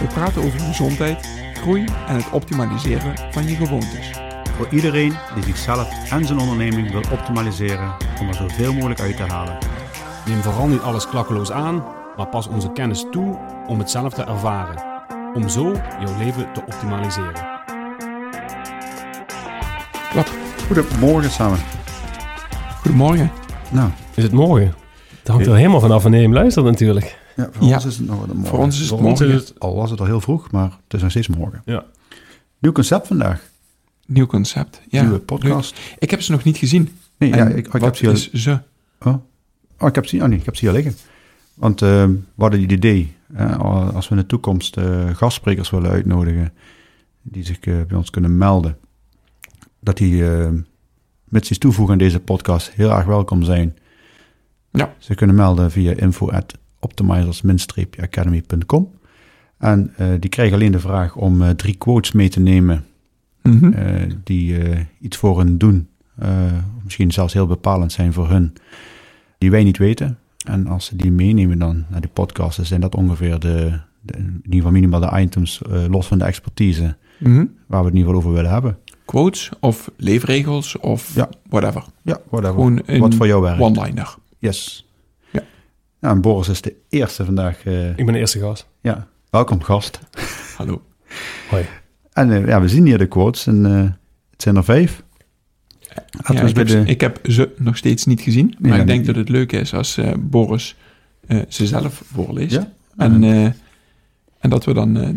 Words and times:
We 0.00 0.06
praten 0.06 0.42
over 0.42 0.60
gezondheid, 0.60 1.28
groei 1.54 1.84
en 2.06 2.16
het 2.16 2.30
optimaliseren 2.30 3.14
van 3.30 3.48
je 3.48 3.56
gewoontes. 3.56 4.10
Voor 4.56 4.68
iedereen 4.70 5.12
die 5.34 5.44
zichzelf 5.44 6.10
en 6.10 6.24
zijn 6.24 6.38
onderneming 6.38 6.90
wil 6.90 7.02
optimaliseren 7.12 7.94
om 8.20 8.28
er 8.28 8.34
zoveel 8.34 8.72
mogelijk 8.72 9.00
uit 9.00 9.16
te 9.16 9.22
halen. 9.22 9.58
Neem 10.26 10.42
vooral 10.42 10.66
niet 10.66 10.80
alles 10.80 11.08
klakkeloos 11.08 11.50
aan, 11.52 11.84
maar 12.16 12.26
pas 12.26 12.48
onze 12.48 12.72
kennis 12.72 13.06
toe 13.10 13.38
om 13.66 13.78
het 13.78 13.90
zelf 13.90 14.14
te 14.14 14.22
ervaren. 14.22 14.82
Om 15.34 15.48
zo 15.48 15.72
jouw 16.00 16.18
leven 16.18 16.52
te 16.52 16.60
optimaliseren. 16.60 17.46
Klap. 20.10 20.28
Goedemorgen 20.66 21.30
samen. 21.30 21.58
Goedemorgen. 22.80 23.30
Nou, 23.70 23.90
Is 24.14 24.22
het 24.22 24.32
morgen? 24.32 24.74
Het 25.18 25.28
hangt 25.28 25.46
er 25.46 25.56
helemaal 25.56 25.80
vanaf 25.80 26.02
wanneer 26.02 26.20
je 26.20 26.26
hem 26.26 26.34
luistert 26.34 26.64
natuurlijk. 26.64 27.17
Ja, 27.38 27.48
voor 27.52 27.66
Ja. 27.66 27.74
ons 27.74 27.84
is 27.84 27.96
het 27.96 28.06
nog 28.06 28.26
morgen. 28.26 28.46
Voor 28.46 28.58
ons 28.58 28.80
is 28.80 28.90
het 28.90 29.00
morgen. 29.00 29.28
is 29.28 29.34
het... 29.34 29.60
Al 29.60 29.74
was 29.74 29.90
het 29.90 30.00
al 30.00 30.06
heel 30.06 30.20
vroeg, 30.20 30.50
maar 30.50 30.70
het 30.84 30.94
is 30.94 31.02
nog 31.02 31.10
steeds 31.10 31.28
morgen. 31.28 31.62
Ja. 31.64 31.84
Nieuw 32.58 32.72
concept 32.72 33.06
vandaag. 33.06 33.50
Nieuw 34.06 34.26
concept. 34.26 34.80
Ja, 34.88 35.02
Nieuwe 35.02 35.18
podcast. 35.18 35.74
leuk. 35.76 35.96
Ik 35.98 36.10
heb 36.10 36.22
ze 36.22 36.30
nog 36.32 36.44
niet 36.44 36.56
gezien. 36.56 36.88
Nee, 37.18 37.34
ja, 37.34 37.46
ik, 37.46 37.56
ik 37.66 37.72
heb 37.72 37.82
wat 37.82 37.96
ze 37.96 38.04
hier, 38.04 38.14
is 38.14 38.32
ze? 38.32 38.58
oh, 39.00 39.14
oh, 39.78 39.88
ik 39.88 39.94
heb 39.94 40.06
ze, 40.06 40.16
oh 40.16 40.24
nee, 40.28 40.38
ik 40.38 40.44
heb 40.44 40.56
ze 40.56 40.64
hier 40.64 40.74
liggen. 40.74 40.94
Want 41.54 41.82
eh, 41.82 41.88
we 42.04 42.22
hadden 42.36 42.60
het 42.60 42.72
idee, 42.72 43.14
eh, 43.34 43.94
als 43.94 44.08
we 44.08 44.14
in 44.14 44.20
de 44.20 44.26
toekomst 44.26 44.76
eh, 44.76 45.08
gastsprekers 45.14 45.70
willen 45.70 45.90
uitnodigen, 45.90 46.52
die 47.22 47.44
zich 47.44 47.60
bij 47.60 47.94
ons 47.94 48.10
kunnen 48.10 48.38
melden, 48.38 48.76
dat 49.80 49.96
die 49.96 50.24
met 51.24 51.50
iets 51.50 51.58
toevoegen 51.58 51.92
aan 51.92 51.98
deze 51.98 52.20
podcast 52.20 52.70
heel 52.70 52.90
erg 52.90 53.04
welkom 53.04 53.42
zijn. 53.42 53.76
Ja. 54.70 54.94
Ze 54.98 55.14
kunnen 55.14 55.36
melden 55.36 55.70
via 55.70 55.92
info 55.96 56.30
at 56.30 56.54
optimizers-academy.com. 56.80 58.90
En 59.58 59.92
eh, 59.96 60.06
die 60.20 60.30
krijgen 60.30 60.54
alleen 60.54 60.72
de 60.72 60.80
vraag 60.80 61.16
om 61.16 61.42
eh, 61.42 61.50
drie 61.50 61.74
quotes 61.76 62.12
mee 62.12 62.28
te 62.28 62.40
nemen 62.40 62.84
Mhm. 63.42 63.72
eh, 63.72 64.10
die 64.24 64.56
iets 65.00 65.16
voor 65.16 65.38
hun 65.38 65.58
doen. 65.58 65.88
misschien 66.84 67.12
zelfs 67.12 67.32
heel 67.32 67.46
bepalend 67.46 67.92
zijn 67.92 68.12
voor 68.12 68.28
hun, 68.28 68.52
die 69.38 69.50
wij 69.50 69.64
niet 69.64 69.78
weten. 69.78 70.18
En 70.46 70.66
als 70.66 70.84
ze 70.84 70.96
die 70.96 71.10
meenemen 71.10 71.58
dan 71.58 71.84
naar 71.88 72.00
die 72.00 72.10
podcast, 72.10 72.56
dan 72.56 72.66
zijn 72.66 72.80
dat 72.80 72.94
ongeveer 72.94 73.38
de, 73.38 73.78
de 74.00 74.12
in 74.16 74.32
ieder 74.44 74.52
geval 74.56 74.70
minimaal 74.70 75.00
de 75.00 75.20
items, 75.20 75.60
los 75.90 76.06
van 76.06 76.18
de 76.18 76.24
expertise, 76.24 76.96
Mhm. 77.18 77.44
waar 77.66 77.80
we 77.80 77.86
het 77.86 77.94
in 77.94 78.00
ieder 78.00 78.14
geval 78.14 78.16
over 78.16 78.32
willen 78.32 78.50
hebben. 78.50 78.78
Quotes 79.04 79.50
of 79.60 79.90
leefregels 79.96 80.78
of 80.78 81.14
Ja. 81.14 81.28
whatever. 81.48 81.84
Ja, 82.02 82.18
whatever. 82.28 82.54
Gewoon 82.54 82.82
een 82.86 83.00
Wat 83.00 83.14
voor 83.14 83.26
jou 83.26 83.42
werkt. 83.42 83.60
one-liner. 83.60 84.14
Yes. 84.38 84.87
En 86.00 86.20
Boris 86.20 86.48
is 86.48 86.60
de 86.60 86.74
eerste 86.88 87.24
vandaag. 87.24 87.64
eh, 87.64 87.88
Ik 87.88 87.96
ben 88.04 88.12
de 88.12 88.18
eerste 88.18 88.38
gast. 88.38 88.66
ja, 88.80 89.06
welkom 89.30 89.62
gast. 89.62 89.98
Hallo. 90.56 90.82
Hoi. 91.48 91.64
En 92.12 92.30
eh, 92.32 92.46
ja, 92.46 92.60
we 92.60 92.68
zien 92.68 92.86
hier 92.86 92.98
de 92.98 93.06
quotes 93.06 93.46
en 93.46 93.66
eh, 93.66 93.82
het 94.30 94.42
zijn 94.42 94.56
er 94.56 94.64
vijf. 94.64 95.02
Ja, 95.80 96.42
ik, 96.42 96.56
heb, 96.56 96.66
de... 96.66 96.82
ik 96.86 97.00
heb 97.00 97.20
ze 97.22 97.54
nog 97.58 97.76
steeds 97.76 98.06
niet 98.06 98.20
gezien. 98.20 98.54
Maar 98.58 98.78
ik 98.80 98.86
denk 98.86 99.06
dat 99.06 99.14
het 99.16 99.28
leuk 99.28 99.52
is 99.52 99.74
als 99.74 99.96
eh, 99.96 100.12
Boris 100.18 100.76
eh, 101.26 101.40
ze 101.48 101.66
zelf 101.66 102.02
voorleest. 102.12 102.52
Ja? 102.54 102.72
En, 102.96 103.24
eh, 103.24 103.44
en 104.38 104.50
dat 104.50 104.64
we 104.64 104.74
dan 104.74 104.96
eh, 104.96 105.08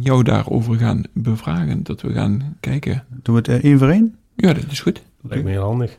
jou 0.00 0.22
daarover 0.22 0.76
gaan 0.78 1.02
bevragen. 1.12 1.82
Dat 1.82 2.00
we 2.02 2.12
gaan 2.12 2.56
kijken. 2.60 3.04
Doen 3.22 3.34
we 3.42 3.52
het 3.52 3.62
één 3.62 3.78
voor 3.78 3.88
één? 3.88 4.14
Ja, 4.36 4.52
dat 4.52 4.64
is 4.70 4.80
goed. 4.80 5.02
Lijkt 5.28 5.44
me 5.44 5.50
heel 5.50 5.62
handig. 5.62 5.98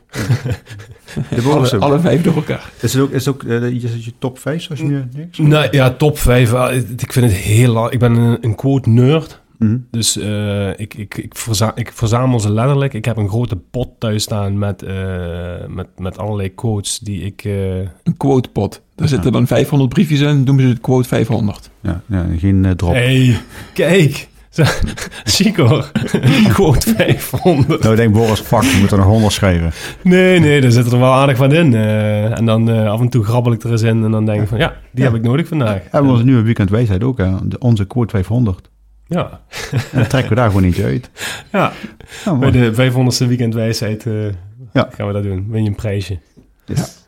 De 1.30 1.42
Alle, 1.42 1.78
alle 1.78 2.00
vijf 2.00 2.22
door 2.22 2.34
elkaar. 2.34 2.72
Is 2.80 2.92
het 2.92 3.02
ook, 3.02 3.10
is 3.10 3.24
het 3.26 3.34
ook 3.34 3.42
is 3.44 3.82
het 3.82 4.04
je 4.04 4.12
top 4.18 4.38
5 4.38 4.62
zoals 4.62 4.80
je 4.80 4.86
nu 4.86 5.04
niks? 5.16 5.38
Nou 5.38 5.68
ja, 5.70 5.90
top 5.90 6.18
5. 6.18 6.52
Ik 6.96 7.12
vind 7.12 7.26
het 7.26 7.34
heel 7.34 7.72
lang. 7.72 7.90
Ik 7.90 7.98
ben 7.98 8.14
een, 8.16 8.38
een 8.40 8.54
quote 8.54 8.88
nerd. 8.88 9.40
Mhm. 9.58 9.76
Dus 9.90 10.16
eh, 10.18 10.68
ik, 10.78 10.94
ik, 10.94 11.16
ik, 11.16 11.34
verza- 11.36 11.72
ik 11.74 11.92
verzamel 11.92 12.40
ze 12.40 12.52
letterlijk. 12.52 12.94
Ik 12.94 13.04
heb 13.04 13.16
een 13.16 13.28
grote 13.28 13.56
pot 13.56 13.88
thuis 13.98 14.22
staan 14.22 14.58
met, 14.58 14.82
eh, 14.82 15.66
met, 15.68 15.86
met 15.98 16.18
allerlei 16.18 16.54
quotes 16.54 16.98
die 16.98 17.22
ik... 17.22 17.44
eh, 17.44 17.78
Een 17.78 18.16
quotepot. 18.16 18.82
Daar 18.94 19.08
zitten 19.08 19.32
dan 19.32 19.46
500 19.46 19.90
briefjes 19.90 20.20
in. 20.20 20.44
Doen 20.44 20.60
ze 20.60 20.66
het 20.66 20.80
quote 20.80 21.08
500. 21.08 21.70
Ja, 21.80 22.02
ja, 22.06 22.26
geen 22.38 22.72
drop. 22.76 22.92
hey, 22.92 23.40
kijk. 23.74 24.28
Hoor. 25.56 25.90
quote 26.52 26.94
500. 26.96 27.80
Nou, 27.82 27.90
ik 27.92 27.96
denk 28.00 28.12
Boris, 28.12 28.40
fuck, 28.40 28.62
je 28.62 28.78
moet 28.80 28.90
er 28.90 28.96
nog 28.98 29.06
100 29.06 29.32
schrijven. 29.32 29.72
Nee, 30.02 30.38
nee, 30.40 30.60
daar 30.60 30.70
zit 30.70 30.92
er 30.92 30.98
wel 30.98 31.12
aardig 31.12 31.36
van 31.36 31.52
in. 31.52 31.74
Eh, 31.74 32.38
en 32.38 32.46
dan 32.46 32.70
eh, 32.70 32.90
af 32.90 33.00
en 33.00 33.08
toe 33.08 33.24
grabbel 33.24 33.52
ik 33.52 33.62
er 33.62 33.70
eens 33.70 33.82
in 33.82 34.04
en 34.04 34.10
dan 34.10 34.26
denk 34.26 34.42
ik 34.42 34.48
van... 34.48 34.58
Ja, 34.58 34.74
die 34.92 35.04
Ja. 35.04 35.10
heb 35.10 35.18
ik 35.18 35.26
nodig 35.26 35.48
vandaag. 35.48 35.80
Hebben 35.82 36.04
we 36.04 36.10
onze 36.10 36.24
nieuwe 36.24 36.42
weekend 36.42 36.70
wijsheid 36.70 37.02
ook, 37.04 37.18
hè? 37.18 37.30
Onze 37.58 37.84
quote 37.86 38.10
500. 38.10 38.70
Ja, 39.06 39.40
En 39.70 39.80
dan 39.92 40.06
trekken 40.06 40.28
we 40.30 40.34
daar 40.36 40.46
gewoon 40.48 40.64
eentje 40.64 40.84
uit. 40.84 41.10
ja. 41.52 41.72
Ja, 42.24 42.34
bij 42.34 42.50
de 42.50 42.72
500ste 42.74 43.26
weekendwijsheid 43.26 44.06
eh, 44.06 44.12
Ja. 44.72 44.88
gaan 44.96 45.06
we 45.06 45.12
dat 45.12 45.22
doen. 45.22 45.46
Win 45.50 45.62
je 45.62 45.68
een 45.68 45.74
prijsje. 45.74 46.18
Yes. 46.64 47.05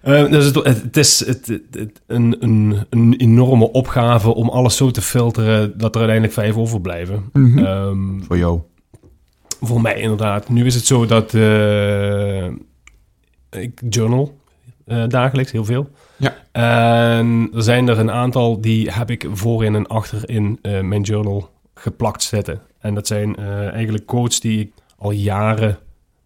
Eh, 0.00 0.30
dus 0.30 0.44
het, 0.44 0.54
het 0.64 0.96
is 0.96 1.26
het, 1.26 1.46
het- 1.46 1.62
het- 1.70 2.00
een, 2.06 2.36
een, 2.40 2.86
een 2.90 3.14
enorme 3.16 3.72
opgave 3.72 4.34
om 4.34 4.48
alles 4.48 4.76
zo 4.76 4.90
te 4.90 5.02
filteren 5.02 5.78
dat 5.78 5.90
er 5.94 6.00
uiteindelijk 6.00 6.32
vijf 6.38 6.56
overblijven. 6.56 7.30
Mhm. 7.32 7.58
Ehm, 7.58 8.20
Voor 8.20 8.38
jou. 8.38 8.60
voor 9.60 9.80
mij 9.80 10.00
inderdaad. 10.00 10.48
Nu 10.48 10.66
is 10.66 10.74
het 10.74 10.86
zo 10.86 11.06
dat 11.06 11.34
eh, 11.34 12.44
ik 13.50 13.80
journal 13.88 14.36
eh, 14.86 15.04
dagelijks 15.08 15.52
heel 15.52 15.64
veel. 15.64 15.88
Ja. 16.16 16.36
En 16.52 17.50
er 17.54 17.62
zijn 17.62 17.88
er 17.88 17.98
een 17.98 18.10
aantal 18.10 18.60
die 18.60 18.90
heb 18.90 19.10
ik 19.10 19.26
voorin 19.32 19.74
en 19.74 19.86
achterin 19.86 20.58
eh, 20.62 20.80
mijn 20.80 21.02
journal 21.02 21.50
geplakt 21.74 22.22
zitten. 22.22 22.60
En 22.78 22.94
dat 22.94 23.06
zijn 23.06 23.36
eh, 23.36 23.68
eigenlijk 23.72 24.06
quotes 24.06 24.40
die 24.40 24.60
ik 24.60 24.72
al 24.98 25.10
jaren 25.10 25.78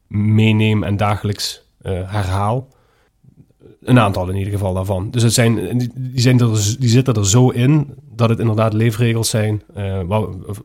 meeneem 0.08 0.82
en 0.82 0.96
dagelijks 0.96 1.62
eh, 1.82 1.92
herhaal. 1.92 2.68
Een 3.84 3.98
aantal 3.98 4.28
in 4.28 4.36
ieder 4.36 4.52
geval 4.52 4.74
daarvan. 4.74 5.10
Dus 5.10 5.22
het 5.22 5.32
zijn, 5.32 5.78
die, 5.78 6.20
zijn 6.20 6.40
er, 6.40 6.76
die 6.78 6.88
zitten 6.88 7.14
er 7.14 7.26
zo 7.26 7.48
in 7.48 7.94
dat 8.14 8.28
het 8.28 8.38
inderdaad 8.38 8.72
leefregels 8.72 9.30
zijn. 9.30 9.62
eh, 9.74 10.00
waar, 10.06 10.22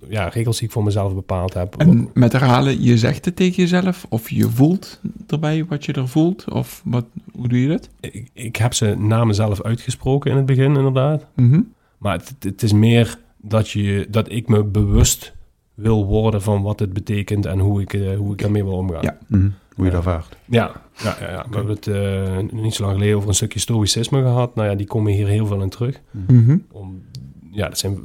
ja, 0.09 0.27
regels 0.27 0.57
die 0.57 0.67
ik 0.67 0.73
voor 0.73 0.83
mezelf 0.83 1.13
bepaald 1.13 1.53
heb. 1.53 1.75
En 1.75 2.09
met 2.13 2.31
herhalen, 2.31 2.83
je 2.83 2.97
zegt 2.97 3.25
het 3.25 3.35
tegen 3.35 3.55
jezelf. 3.55 4.05
Of 4.09 4.29
je 4.29 4.49
voelt 4.49 4.99
erbij 5.27 5.65
wat 5.65 5.85
je 5.85 5.93
er 5.93 6.07
voelt. 6.07 6.51
Of 6.51 6.81
wat, 6.85 7.05
hoe 7.31 7.47
doe 7.47 7.61
je 7.61 7.67
dat? 7.67 7.89
ik, 7.99 8.29
ik 8.33 8.55
heb 8.55 8.73
ze 8.73 8.95
na 8.97 9.25
mezelf 9.25 9.61
uitgesproken 9.61 10.31
in 10.31 10.37
het 10.37 10.45
begin, 10.45 10.75
inderdaad. 10.75 11.25
Mhm. 11.35 11.61
Maar 11.97 12.13
het, 12.17 12.35
het 12.39 12.63
is 12.63 12.73
meer 12.73 13.19
dat, 13.37 13.69
je, 13.69 14.07
dat 14.09 14.31
ik 14.31 14.47
me 14.47 14.63
bewust 14.63 15.33
wil 15.73 16.05
worden 16.05 16.41
van 16.41 16.61
wat 16.61 16.79
het 16.79 16.93
betekent 16.93 17.45
en 17.45 17.59
hoe 17.59 17.81
ik, 17.81 17.93
eh, 17.93 18.17
hoe 18.17 18.33
ik 18.33 18.41
daarmee 18.41 18.63
wil 18.63 18.73
omgaan. 18.73 19.03
Ja. 19.03 19.17
Mhm. 19.27 19.49
Hoe 19.77 19.85
je 19.85 19.91
dat 19.91 20.03
vaart. 20.03 20.37
ja, 20.45 20.81
ja, 21.03 21.17
ja, 21.19 21.31
ja. 21.31 21.45
we 21.49 21.55
hebben 21.55 21.75
het 21.75 21.87
eh, 21.87 22.59
niet 22.61 22.73
zo 22.73 22.83
lang 22.83 22.93
geleden 22.95 23.15
over 23.15 23.29
een 23.29 23.35
stukje 23.35 23.59
stoïcisme 23.59 24.21
gehad. 24.21 24.55
Nou 24.55 24.69
ja, 24.69 24.75
die 24.75 24.87
komen 24.87 25.13
hier 25.13 25.27
heel 25.27 25.45
veel 25.45 25.61
in 25.61 25.69
terug. 25.69 26.01
Mhm. 26.11 26.57
Om, 26.71 27.03
ja, 27.51 27.67
dat 27.67 27.77
zijn, 27.77 27.99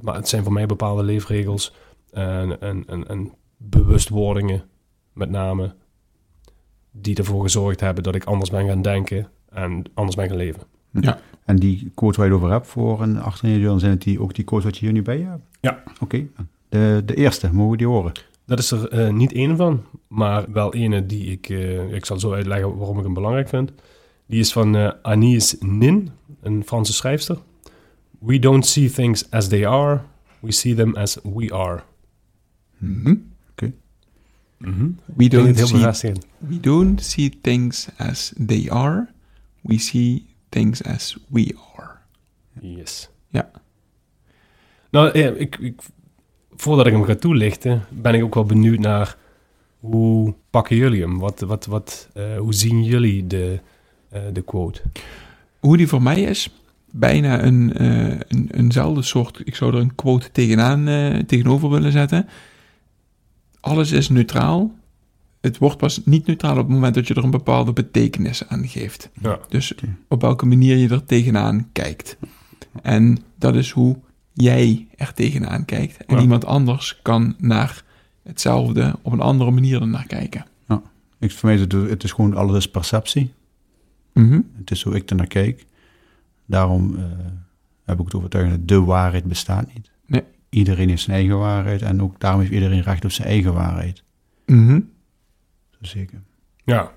maar 0.00 0.14
het 0.14 0.28
zijn 0.28 0.42
voor 0.42 0.52
mij 0.52 0.66
bepaalde 0.66 1.02
leefregels 1.02 1.74
en, 2.10 2.60
en, 2.60 2.84
en, 2.86 3.08
en 3.08 3.32
bewustwordingen, 3.56 4.62
met 5.12 5.30
name, 5.30 5.74
die 6.90 7.16
ervoor 7.16 7.42
gezorgd 7.42 7.80
hebben 7.80 8.02
dat 8.02 8.14
ik 8.14 8.24
anders 8.24 8.50
ben 8.50 8.66
gaan 8.66 8.82
denken 8.82 9.28
en 9.48 9.82
anders 9.94 10.16
ben 10.16 10.28
gaan 10.28 10.36
leven. 10.36 10.62
Ja. 10.90 11.18
En 11.44 11.56
die 11.56 11.90
quote 11.94 12.16
waar 12.16 12.26
je 12.26 12.32
het 12.32 12.42
over 12.42 12.54
hebt 12.54 12.66
voor 12.66 13.02
een 13.02 13.20
achter 13.20 13.44
in 13.44 13.52
je 13.52 13.58
journal, 13.58 13.78
zijn 13.78 13.92
het 13.92 14.02
die, 14.02 14.20
ook 14.20 14.34
die 14.34 14.44
quotes 14.44 14.64
wat 14.66 14.78
je 14.78 14.84
hier 14.84 14.94
nu 14.94 15.02
bij 15.02 15.18
je 15.18 15.24
hebt? 15.24 15.46
Ja. 15.60 15.82
Oké. 16.00 16.26
De, 16.68 17.02
de 17.04 17.14
eerste, 17.14 17.52
mogen 17.52 17.70
we 17.70 17.76
die 17.76 17.86
horen? 17.86 18.12
Dat 18.46 18.58
is 18.58 18.70
er 18.70 18.88
eh, 18.88 19.12
niet 19.12 19.32
één 19.32 19.56
van, 19.56 19.84
maar 20.08 20.52
wel 20.52 20.74
ene 20.74 21.06
die 21.06 21.26
ik... 21.30 21.48
eh, 21.48 21.92
ik 21.92 22.04
zal 22.04 22.18
zo 22.18 22.32
uitleggen 22.32 22.76
waarom 22.76 22.98
ik 22.98 23.04
hem 23.04 23.14
belangrijk 23.14 23.48
vind. 23.48 23.72
Die 24.26 24.40
is 24.40 24.52
van 24.52 24.76
eh 24.76 24.90
Anise 25.02 25.56
Nin, 25.60 26.10
een 26.40 26.62
Franse 26.66 26.92
schrijfster. 26.92 27.38
We 28.18 28.38
don't 28.38 28.66
see 28.66 28.90
things 28.90 29.30
as 29.30 29.48
they 29.48 29.66
are, 29.66 30.00
we 30.40 30.52
see 30.52 30.74
them 30.74 30.96
as 30.96 31.18
we 31.22 31.52
are. 31.52 31.82
Mhm. 32.78 33.14
Mhm. 34.58 34.90
We 35.16 35.24
Ik 35.24 35.30
vind 35.32 35.58
don't 35.58 35.96
see. 35.96 36.12
We 36.38 36.60
don't 36.60 37.02
see 37.02 37.38
things 37.40 37.88
as 37.96 38.32
they 38.46 38.70
are. 38.70 39.08
We 39.60 39.78
see 39.78 40.26
things 40.48 40.82
as 40.82 41.16
we 41.28 41.54
are. 41.76 41.90
Yes. 42.60 43.10
Ja. 43.28 43.50
Nou, 44.90 45.18
ja, 45.18 45.30
ik, 45.30 45.56
ik, 45.56 45.80
voordat 46.56 46.86
ik 46.86 46.92
hem 46.92 47.04
ga 47.04 47.14
toelichten, 47.14 47.84
ben 47.88 48.14
ik 48.14 48.24
ook 48.24 48.34
wel 48.34 48.44
benieuwd 48.44 48.78
naar 48.78 49.16
hoe 49.80 50.34
pakken 50.50 50.76
jullie 50.76 51.00
hem? 51.00 51.18
Wat, 51.18 51.40
wat, 51.40 51.66
wat, 51.66 52.08
eh, 52.14 52.36
hoe 52.36 52.54
zien 52.54 52.84
jullie 52.84 53.26
de, 53.26 53.60
eh, 54.08 54.20
de 54.32 54.42
quote? 54.42 54.82
Hoe 55.60 55.76
die 55.76 55.88
voor 55.88 56.02
mij 56.02 56.22
is, 56.22 56.50
bijna 56.96 57.42
een, 57.42 57.72
eh, 57.72 58.18
een, 58.28 58.48
eenzelfde 58.50 59.02
soort, 59.02 59.40
ik 59.44 59.54
zou 59.54 59.74
er 59.74 59.80
een 59.80 59.94
quote 59.94 60.30
tegenaan, 60.32 60.88
eh, 60.88 61.18
tegenover 61.18 61.70
willen 61.70 61.92
zetten. 61.92 62.28
Alles 63.60 63.92
is 63.92 64.08
neutraal. 64.08 64.74
Het 65.40 65.58
wordt 65.58 65.76
pas 65.76 66.00
niet 66.04 66.26
neutraal 66.26 66.52
op 66.52 66.58
het 66.58 66.68
moment 66.68 66.94
dat 66.94 67.06
je 67.06 67.14
er 67.14 67.24
een 67.24 67.30
bepaalde 67.30 67.72
betekenis 67.72 68.48
aan 68.48 68.68
geeft. 68.68 69.10
Ja. 69.20 69.38
Dus 69.48 69.74
op 70.08 70.20
welke 70.20 70.46
manier 70.46 70.76
je 70.76 70.88
er 70.88 71.04
tegenaan 71.04 71.68
kijkt. 71.72 72.16
En 72.82 73.18
dat 73.38 73.54
is 73.54 73.70
hoe 73.70 73.96
jij 74.34 74.86
er 74.96 75.12
tegenaan 75.14 75.64
kijkt. 75.64 76.04
En 76.04 76.16
Ja. 76.16 76.22
iemand 76.22 76.44
anders 76.44 77.02
kan 77.02 77.34
naar 77.38 77.84
hetzelfde 78.22 78.96
op 79.02 79.12
een 79.12 79.20
andere 79.20 79.50
manier 79.50 79.80
er 79.80 79.88
naar 79.88 80.06
kijken. 80.06 80.46
Ik, 81.18 81.32
voor 81.32 81.48
mij 81.48 81.54
is 81.54 81.60
het, 81.60 81.72
het 81.72 82.04
is 82.04 82.12
gewoon 82.12 82.34
alles 82.34 82.56
is 82.56 82.70
perceptie. 82.70 83.32
Mhm. 84.12 84.40
Het 84.56 84.70
is 84.70 84.82
hoe 84.82 84.94
ik 84.94 85.10
er 85.10 85.16
naar 85.16 85.26
kijk. 85.26 85.66
Daarom 86.46 86.96
eh, 86.96 87.04
heb 87.84 87.98
ik 87.98 88.04
het 88.04 88.14
overtuiging 88.14 88.56
dat 88.58 88.68
de 88.68 88.80
waarheid 88.80 89.24
bestaat 89.24 89.74
niet. 89.74 89.90
Nee. 90.06 90.22
Iedereen 90.48 90.88
heeft 90.88 91.02
zijn 91.02 91.16
eigen 91.16 91.38
waarheid 91.38 91.82
en 91.82 92.02
ook 92.02 92.20
daarom 92.20 92.40
heeft 92.40 92.52
iedereen 92.52 92.80
recht 92.82 93.04
op 93.04 93.10
zijn 93.10 93.28
eigen 93.28 93.54
waarheid. 93.54 94.02
Mhm. 94.46 94.80
Zeker. 95.80 96.22
Ja, 96.64 96.92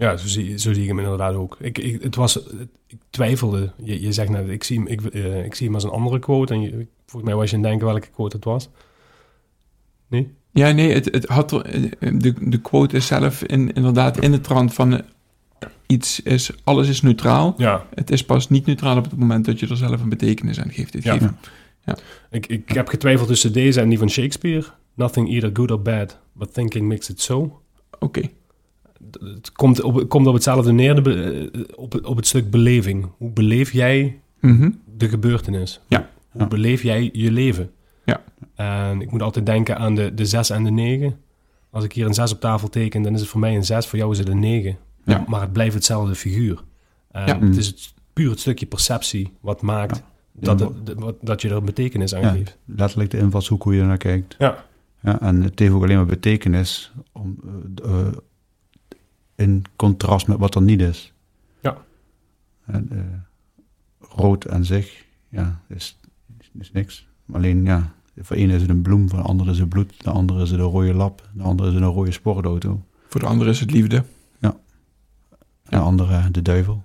ja 0.00 0.16
zo, 0.16 0.26
zie, 0.26 0.58
zo 0.58 0.72
zie 0.72 0.82
ik 0.82 0.88
hem 0.88 0.98
inderdaad 0.98 1.34
ook. 1.34 1.56
Ik, 1.60 1.78
ik, 1.78 2.02
het 2.02 2.14
was, 2.14 2.36
ik 2.86 2.98
twijfelde. 3.10 3.72
Je, 3.82 4.00
je 4.00 4.12
zegt 4.12 4.28
net, 4.30 4.48
ik 4.48 4.64
zie, 4.64 4.78
hem, 4.78 4.86
ik, 4.86 5.00
eh, 5.04 5.44
ik 5.44 5.54
zie 5.54 5.66
hem 5.66 5.74
als 5.74 5.84
een 5.84 5.90
andere 5.90 6.18
quote. 6.18 6.54
En 6.54 6.60
je, 6.60 6.86
volgens 7.06 7.30
mij 7.32 7.34
was 7.40 7.50
je 7.50 7.56
aan 7.56 7.62
het 7.62 7.70
denken 7.70 7.86
welke 7.88 8.08
quote 8.08 8.36
het 8.36 8.44
was. 8.44 8.68
Nee? 10.08 10.34
Ja, 10.52 10.70
nee, 10.70 10.92
het, 10.92 11.04
het 11.04 11.26
had 11.26 11.52
eh, 11.52 11.82
de, 11.98 12.34
de 12.40 12.60
quote 12.60 12.96
is 12.96 13.06
zelf 13.06 13.42
in, 13.42 13.72
inderdaad 13.72 14.18
in 14.18 14.30
de 14.30 14.40
trant 14.40 14.74
van 14.74 14.92
eh, 14.92 15.00
iets 15.86 16.22
is, 16.22 16.50
alles 16.64 16.88
is 16.88 17.02
neutraal. 17.02 17.54
Ja, 17.56 17.86
Het 17.94 18.10
is 18.10 18.24
pas 18.24 18.48
niet 18.48 18.66
neutraal 18.66 18.96
op 18.96 19.04
het 19.04 19.16
moment 19.18 19.44
dat 19.44 19.60
je 19.60 19.68
er 19.68 19.76
zelf 19.76 20.00
een 20.00 20.08
betekenis 20.08 20.60
aan 20.60 20.72
geeft. 20.72 20.92
Dit 20.92 21.02
Ja. 21.02 21.12
geven. 21.12 21.36
ik, 22.30 22.46
ik 22.46 22.68
heb 22.68 22.88
getwijfeld 22.88 23.28
tussen 23.28 23.52
deze 23.52 23.80
en 23.80 23.88
die 23.88 23.98
van 23.98 24.10
Shakespeare. 24.10 24.64
Nothing 24.94 25.28
either 25.28 25.50
good 25.52 25.70
or 25.70 25.82
bad, 25.82 26.18
but 26.32 26.54
thinking 26.54 26.88
makes 26.88 27.08
it 27.10 27.20
so. 27.20 27.60
Oké, 27.98 28.20
Het 29.20 29.52
komt 29.52 29.82
op, 29.82 30.08
komt 30.08 30.26
op 30.26 30.34
hetzelfde 30.34 30.72
neer, 30.72 31.08
eh, 31.08 31.48
op, 31.76 31.92
het- 31.92 32.06
op 32.06 32.16
het 32.16 32.26
stuk 32.26 32.50
beleving. 32.50 33.06
Hoe 33.16 33.30
beleef 33.30 33.72
jij 33.72 34.20
Mhm. 34.40 34.70
de 34.96 35.08
gebeurtenis? 35.08 35.80
Ja. 35.88 36.08
Hoe 36.30 36.40
Ja. 36.42 36.48
beleef 36.48 36.82
jij 36.82 37.10
je 37.12 37.30
leven? 37.32 37.70
Ja. 38.04 38.22
En 38.54 39.00
ik 39.00 39.10
moet 39.10 39.22
altijd 39.22 39.46
denken 39.46 39.78
aan 39.78 39.94
de, 39.94 40.14
de 40.14 40.24
6 40.24 40.50
en 40.50 40.64
de 40.64 40.70
9. 40.70 41.16
Als 41.70 41.84
ik 41.84 41.92
hier 41.92 42.06
een 42.06 42.14
6 42.14 42.32
op 42.32 42.40
tafel 42.40 42.68
teken, 42.68 43.02
dan 43.02 43.14
is 43.14 43.20
het 43.20 43.28
voor 43.28 43.40
mij 43.40 43.54
een 43.56 43.64
6, 43.64 43.86
voor 43.86 43.98
jou 43.98 44.10
is 44.12 44.18
het 44.18 44.28
een 44.28 44.38
9. 44.38 44.76
Ja. 45.04 45.24
Maar 45.28 45.40
het 45.40 45.52
blijft 45.52 45.74
hetzelfde 45.74 46.14
figuur. 46.14 46.62
En 47.10 47.26
Ja. 47.26 47.38
Het 47.38 47.56
is 47.56 47.66
het, 47.66 47.94
puur 48.12 48.30
het 48.30 48.40
stukje 48.40 48.66
perceptie 48.66 49.32
wat 49.40 49.62
maakt 49.62 50.02
dat, 50.32 50.60
het, 50.60 50.70
dat 51.20 51.42
je 51.42 51.48
er 51.48 51.56
een 51.56 51.64
betekenis 51.64 52.14
aan 52.14 52.20
Ja, 52.20 52.30
geeft. 52.30 52.58
letterlijk 52.64 53.10
de 53.10 53.18
invalshoek 53.18 53.62
hoe 53.62 53.74
je 53.74 53.80
er 53.80 53.86
naar 53.86 53.96
kijkt. 53.96 54.34
Ja. 54.38 54.64
Ja, 55.02 55.20
en 55.20 55.42
het 55.42 55.58
heeft 55.58 55.72
ook 55.72 55.82
alleen 55.82 55.96
maar 55.96 56.06
betekenis 56.06 56.92
om, 57.12 57.38
eh, 57.84 57.90
eh, 57.90 58.06
in 59.40 59.64
contrast 59.76 60.26
met 60.26 60.38
wat 60.38 60.54
er 60.54 60.62
niet 60.62 60.80
is. 60.80 61.12
Ja. 61.60 61.76
En, 62.66 62.88
eh, 62.90 62.98
rood 63.98 64.48
aan 64.48 64.64
zich, 64.64 65.04
ja, 65.28 65.60
is, 65.66 65.98
is 66.58 66.72
niks. 66.72 67.08
Alleen, 67.32 67.64
ja, 67.64 67.92
voor 68.16 68.36
de 68.36 68.42
ene 68.42 68.54
is 68.54 68.60
het 68.60 68.70
een 68.70 68.82
bloem, 68.82 69.08
voor 69.08 69.18
de 69.18 69.24
andere 69.24 69.50
is 69.50 69.58
het 69.58 69.68
bloed, 69.68 70.04
de 70.04 70.10
andere 70.10 70.42
is 70.42 70.50
het 70.50 70.60
een 70.60 70.66
rode 70.66 70.94
lap, 70.94 71.28
de 71.34 71.42
andere 71.42 71.68
is 71.68 71.74
het 71.74 71.82
een 71.82 71.90
rode 71.90 72.12
sportauto, 72.12 72.84
voor 73.08 73.20
de 73.20 73.26
andere 73.26 73.50
is 73.50 73.60
het 73.60 73.70
liefde. 73.70 74.04
en 75.70 75.78
de 75.78 75.84
andere 75.84 76.30
de 76.30 76.42
duivel. 76.42 76.84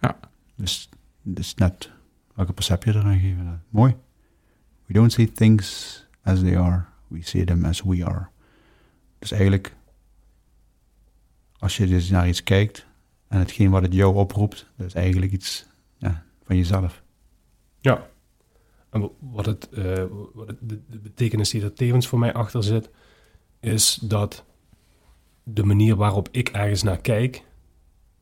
Ja. 0.00 0.18
Dus 0.54 0.88
is 1.34 1.54
net 1.54 1.90
welke 2.34 2.52
perceptie 2.52 2.94
eraan 2.94 3.18
geven. 3.18 3.62
Mooi. 3.68 3.96
We 4.86 4.92
don't 4.92 5.12
see 5.12 5.32
things 5.32 5.98
as 6.22 6.40
they 6.40 6.58
are, 6.58 6.84
we 7.08 7.22
see 7.22 7.44
them 7.44 7.64
as 7.64 7.82
we 7.82 8.04
are. 8.04 8.28
Dus 9.18 9.30
eigenlijk, 9.30 9.76
als 11.62 11.76
je 11.76 11.86
dus 11.86 12.10
naar 12.10 12.28
iets 12.28 12.42
kijkt 12.42 12.86
en 13.28 13.38
hetgeen 13.38 13.70
wat 13.70 13.82
het 13.82 13.94
jou 13.94 14.14
oproept, 14.16 14.66
dat 14.76 14.86
is 14.86 14.94
eigenlijk 14.94 15.32
iets 15.32 15.66
ja, 15.96 16.24
van 16.44 16.56
jezelf. 16.56 17.02
Ja. 17.80 18.08
En 18.90 19.10
wat, 19.18 19.46
het, 19.46 19.68
eh, 19.68 20.04
wat 20.34 20.46
het, 20.46 20.56
de, 20.60 20.80
de 20.90 20.98
betekenis 20.98 21.50
die 21.50 21.62
er 21.62 21.72
tevens 21.72 22.06
voor 22.06 22.18
mij 22.18 22.32
achter 22.32 22.62
zit, 22.62 22.90
is 23.60 23.98
dat 24.02 24.44
de 25.42 25.64
manier 25.64 25.96
waarop 25.96 26.28
ik 26.30 26.48
ergens 26.48 26.82
naar 26.82 27.00
kijk, 27.00 27.44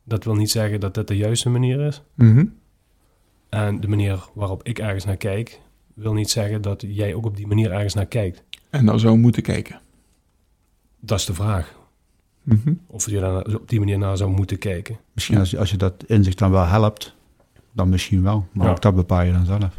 dat 0.05 0.25
wil 0.25 0.35
niet 0.35 0.51
zeggen 0.51 0.81
dat 0.81 0.95
dat 0.95 1.09
de 1.09 1.17
juiste 1.17 1.49
manier 1.49 1.81
is. 1.81 2.03
Mhm. 2.15 2.47
En 3.49 3.81
de 3.81 3.89
manier 3.89 4.29
waarop 4.35 4.63
ik 4.63 4.79
ergens 4.79 5.05
naar 5.05 5.17
kijk, 5.17 5.61
wil 5.95 6.13
niet 6.13 6.31
zeggen 6.31 6.63
dat 6.63 6.85
jij 6.87 7.15
ook 7.15 7.27
op 7.27 7.37
die 7.37 7.47
manier 7.47 7.73
ergens 7.73 7.95
naar 7.95 8.07
kijkt. 8.07 8.43
En 8.71 8.87
dan 8.87 9.01
zou 9.01 9.19
moeten 9.19 9.43
kijken. 9.43 9.81
Dat 11.01 11.19
is 11.19 11.25
de 11.25 11.35
vraag. 11.35 11.79
Mhm. 12.43 12.73
Of 12.87 13.11
je 13.11 13.21
daar 13.21 13.45
op 13.55 13.69
die 13.69 13.79
manier 13.79 13.99
naar 13.99 14.17
zou 14.17 14.31
moeten 14.31 14.59
kijken. 14.59 14.99
Misschien 15.13 15.39
als, 15.39 15.51
je, 15.51 15.59
als 15.59 15.71
je 15.71 15.77
dat 15.77 16.05
inzicht 16.07 16.39
dan 16.39 16.51
wel 16.51 16.65
helpt, 16.65 17.15
dan 17.73 17.89
misschien 17.89 18.23
wel. 18.23 18.47
Maar 18.53 18.67
Ja. 18.67 18.73
ook 18.73 18.83
dat 18.83 18.95
bepaal 18.95 19.23
je 19.23 19.33
dan 19.33 19.45
zelf. 19.47 19.75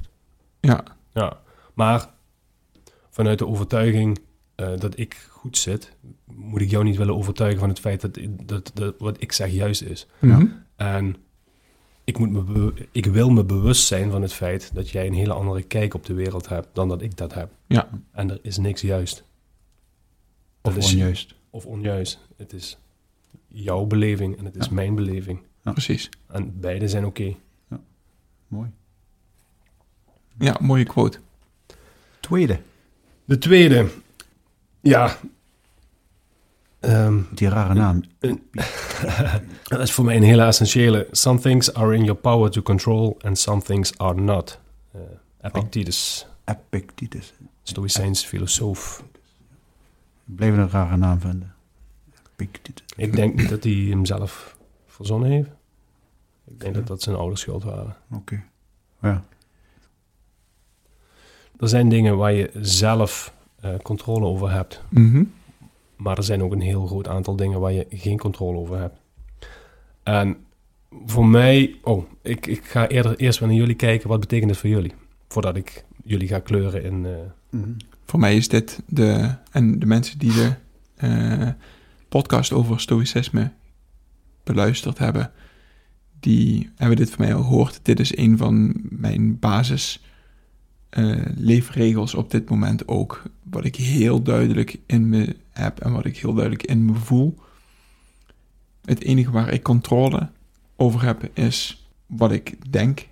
Ja, 0.59 0.83
Ja, 1.13 1.39
maar 1.73 2.09
vanuit 3.09 3.39
de 3.39 3.47
overtuiging 3.47 4.19
eh, 4.55 4.77
dat 4.77 4.99
ik 4.99 5.27
goed 5.29 5.57
zit, 5.57 5.95
moet 6.25 6.61
ik 6.61 6.69
jou 6.69 6.83
niet 6.83 6.97
willen 6.97 7.15
overtuigen 7.15 7.59
van 7.59 7.69
het 7.69 7.79
feit 7.79 8.01
dat, 8.01 8.17
dat, 8.45 8.71
dat 8.73 8.95
wat 8.99 9.21
ik 9.21 9.31
zeg 9.31 9.51
juist 9.51 9.81
is. 9.81 10.07
Mhm. 10.19 10.45
En 10.75 11.15
ik, 12.03 12.17
moet 12.17 12.31
me 12.31 12.73
ik 12.91 13.05
wil 13.05 13.29
me 13.29 13.43
bewust 13.43 13.85
zijn 13.85 14.11
van 14.11 14.21
het 14.21 14.33
feit 14.33 14.71
dat 14.73 14.89
jij 14.89 15.07
een 15.07 15.13
hele 15.13 15.33
andere 15.33 15.61
kijk 15.63 15.93
op 15.93 16.05
de 16.05 16.13
wereld 16.13 16.49
hebt 16.49 16.67
dan 16.73 16.87
dat 16.89 17.01
ik 17.01 17.17
dat 17.17 17.33
heb. 17.33 17.51
Ja. 17.67 17.89
En 18.11 18.29
er 18.29 18.39
is 18.41 18.57
niks 18.57 18.81
juist. 18.81 19.23
Of 20.61 20.75
onjuist. 20.75 21.35
Of 21.53 21.65
onjuist. 21.65 22.19
Het 22.37 22.53
is 22.53 22.77
jouw 23.47 23.85
beleving 23.85 24.37
en 24.37 24.45
het 24.45 24.55
is 24.55 24.65
Ja. 24.65 24.73
mijn 24.73 24.95
beleving. 24.95 25.39
Ja. 25.61 25.71
precies. 25.71 26.09
En 26.27 26.59
beide 26.59 26.87
zijn 26.87 27.05
oké. 27.05 27.35
Mooi. 28.47 28.69
Ja, 30.39 30.57
mooie 30.61 30.83
quote. 30.83 31.19
Tweede. 32.19 32.59
De 33.25 33.37
tweede. 33.37 33.87
Ja. 34.81 35.17
Ehm, 36.79 37.19
Die 37.33 37.49
rare 37.49 37.73
naam. 37.73 38.01
dat 39.67 39.79
is 39.79 39.91
voor 39.91 40.05
mij 40.05 40.15
een 40.15 40.23
hele 40.23 40.43
essentiële. 40.43 41.07
Some 41.11 41.39
things 41.39 41.73
are 41.73 41.95
in 41.95 42.03
your 42.03 42.19
power 42.19 42.49
to 42.51 42.61
control 42.61 43.17
and 43.21 43.37
some 43.37 43.61
things 43.61 43.97
are 43.97 44.21
not. 44.21 44.59
Eh 44.93 44.99
Epictetus, 45.41 46.27
Epictetus. 46.45 47.33
Stoïcijns 47.63 48.25
filosoof. 48.25 49.03
Bleef 50.35 50.53
een 50.57 50.69
rare 50.69 50.97
naam 50.97 51.19
vinden. 51.19 51.53
Ik 52.95 53.15
denk 53.15 53.35
niet 53.35 53.49
dat 53.49 53.63
hij 53.63 53.73
hem 53.73 54.05
zelf 54.05 54.57
verzonnen 54.87 55.29
heeft. 55.29 55.49
Ik 56.45 56.59
denk 56.59 56.75
dat 56.75 56.87
dat 56.87 57.01
zijn 57.01 57.15
ouders 57.15 57.41
schuld 57.41 57.63
waren. 57.63 57.95
Oké. 58.11 58.43
Ja. 59.01 59.23
Er 61.59 61.69
zijn 61.69 61.89
dingen 61.89 62.17
waar 62.17 62.31
je 62.33 62.49
zelf 62.61 63.33
eh, 63.59 63.75
controle 63.83 64.25
over 64.25 64.51
hebt. 64.51 64.81
Mhm. 64.89 65.23
Maar 65.95 66.17
er 66.17 66.23
zijn 66.23 66.43
ook 66.43 66.51
een 66.51 66.61
heel 66.61 66.85
groot 66.87 67.07
aantal 67.07 67.35
dingen 67.35 67.59
waar 67.59 67.71
je 67.71 67.85
geen 67.89 68.17
controle 68.19 68.57
over 68.57 68.77
hebt. 68.79 68.95
En 70.03 70.37
voor 71.05 71.25
mij... 71.25 71.75
Oh, 71.83 72.05
ik, 72.21 72.45
ik 72.47 72.63
ga 72.65 72.87
eerder 72.87 73.15
eerst 73.17 73.39
wel 73.39 73.47
naar 73.49 73.57
jullie 73.57 73.75
kijken. 73.75 74.09
Wat 74.09 74.19
betekent 74.19 74.49
het 74.49 74.59
voor 74.59 74.69
jullie? 74.69 74.93
Voordat 75.27 75.55
ik 75.55 75.83
jullie 76.03 76.27
ga 76.27 76.39
kleuren 76.39 76.83
in... 76.83 77.05
eh, 77.05 77.11
Mhm. 77.49 77.71
Voor 78.05 78.19
mij 78.19 78.35
is 78.35 78.47
dit 78.47 78.81
de... 78.87 79.35
En 79.51 79.79
de 79.79 79.85
mensen 79.85 80.19
die 80.19 80.33
de 80.33 80.53
eh, 80.95 81.49
podcast 82.09 82.51
over 82.51 82.79
stoïcisme 82.79 83.51
beluisterd 84.43 84.97
hebben... 84.97 85.31
die 86.19 86.69
hebben 86.75 86.97
dit 86.97 87.09
van 87.09 87.25
mij 87.25 87.35
al 87.35 87.43
gehoord. 87.43 87.79
Dit 87.83 87.99
is 87.99 88.17
een 88.17 88.37
van 88.37 88.73
mijn 88.89 89.39
basis 89.39 90.01
eh, 90.89 91.21
leefregels 91.35 92.13
op 92.15 92.31
dit 92.31 92.49
moment 92.49 92.87
ook. 92.87 93.23
Wat 93.43 93.65
ik 93.65 93.75
heel 93.75 94.21
duidelijk 94.21 94.79
in 94.85 95.09
me 95.09 95.35
heb 95.49 95.79
en 95.79 95.91
wat 95.91 96.05
ik 96.05 96.17
heel 96.17 96.33
duidelijk 96.33 96.63
in 96.63 96.85
me 96.85 96.93
voel. 96.93 97.35
Het 98.85 99.03
enige 99.03 99.31
waar 99.31 99.53
ik 99.53 99.63
controle 99.63 100.29
over 100.75 101.03
heb 101.03 101.29
is 101.33 101.89
wat 102.05 102.31
ik 102.31 102.71
denk. 102.71 103.07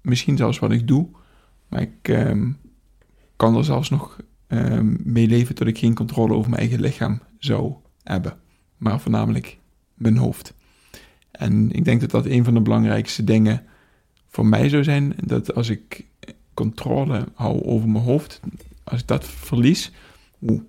Misschien 0.00 0.36
zelfs 0.36 0.58
wat 0.58 0.70
ik 0.70 0.88
doe. 0.88 1.08
Maar 1.68 1.80
ik 1.80 2.08
ehm, 2.08 2.50
kan 3.42 3.56
er 3.56 3.64
zelfs 3.64 3.90
nog 3.90 4.16
ehm, 4.46 4.94
mee 4.98 5.26
leven 5.26 5.66
ik 5.66 5.78
geen 5.78 5.94
controle 5.94 6.34
over 6.34 6.50
mijn 6.50 6.62
eigen 6.62 6.80
lichaam 6.80 7.20
zou 7.38 7.74
hebben. 8.02 8.38
Maar 8.76 9.00
voornamelijk 9.00 9.58
mijn 9.94 10.16
hoofd. 10.16 10.54
En 11.30 11.72
ik 11.72 11.84
denk 11.84 12.00
dat 12.00 12.10
dat 12.10 12.26
een 12.26 12.44
van 12.44 12.54
de 12.54 12.60
belangrijkste 12.60 13.24
dingen 13.24 13.64
voor 14.28 14.46
mij 14.46 14.68
zou 14.68 14.84
zijn. 14.84 15.14
Dat 15.24 15.54
als 15.54 15.68
ik 15.68 16.06
controle 16.54 17.28
hou 17.34 17.62
over 17.62 17.88
mijn 17.88 18.04
hoofd, 18.04 18.40
als 18.84 19.00
ik 19.00 19.06
dat 19.06 19.26
verlies, 19.26 19.92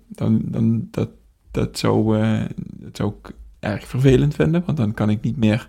dan, 0.08 0.42
dan 0.44 0.88
dat, 0.90 1.10
dat, 1.50 1.78
zou, 1.78 2.20
eh, 2.20 2.44
dat 2.56 2.96
zou 2.96 3.12
ik 3.22 3.34
erg 3.60 3.86
vervelend 3.86 4.34
vinden, 4.34 4.62
want 4.66 4.78
dan 4.78 4.94
kan 4.94 5.10
ik 5.10 5.22
niet 5.22 5.36
meer 5.36 5.68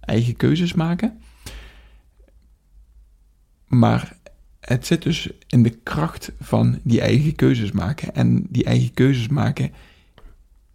eigen 0.00 0.36
keuzes 0.36 0.72
maken. 0.72 1.20
Maar 3.66 4.20
het 4.64 4.86
zit 4.86 5.02
dus 5.02 5.28
in 5.46 5.62
de 5.62 5.70
kracht 5.70 6.32
van 6.40 6.78
die 6.82 7.00
eigen 7.00 7.34
keuzes 7.34 7.72
maken. 7.72 8.14
En 8.14 8.46
die 8.48 8.64
eigen 8.64 8.94
keuzes 8.94 9.28
maken 9.28 9.70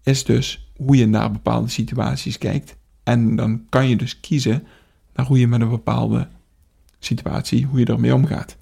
is 0.04 0.24
dus 0.24 0.72
hoe 0.76 0.96
je 0.96 1.08
naar 1.08 1.32
bepaalde 1.32 1.68
situaties 1.68 2.38
kijkt. 2.38 2.76
En 3.04 3.36
dan 3.36 3.66
kan 3.70 3.90
je 3.90 3.96
dus 3.96 4.20
kiezen 4.20 4.64
naar 5.14 5.26
hoe 5.26 5.40
je 5.40 5.48
met 5.48 5.62
een 5.62 5.70
bepaalde 5.70 6.28
situatie, 7.00 7.66
hoe 7.66 7.80
je 7.80 7.86
ermee 7.86 8.14
omgaat. 8.14 8.58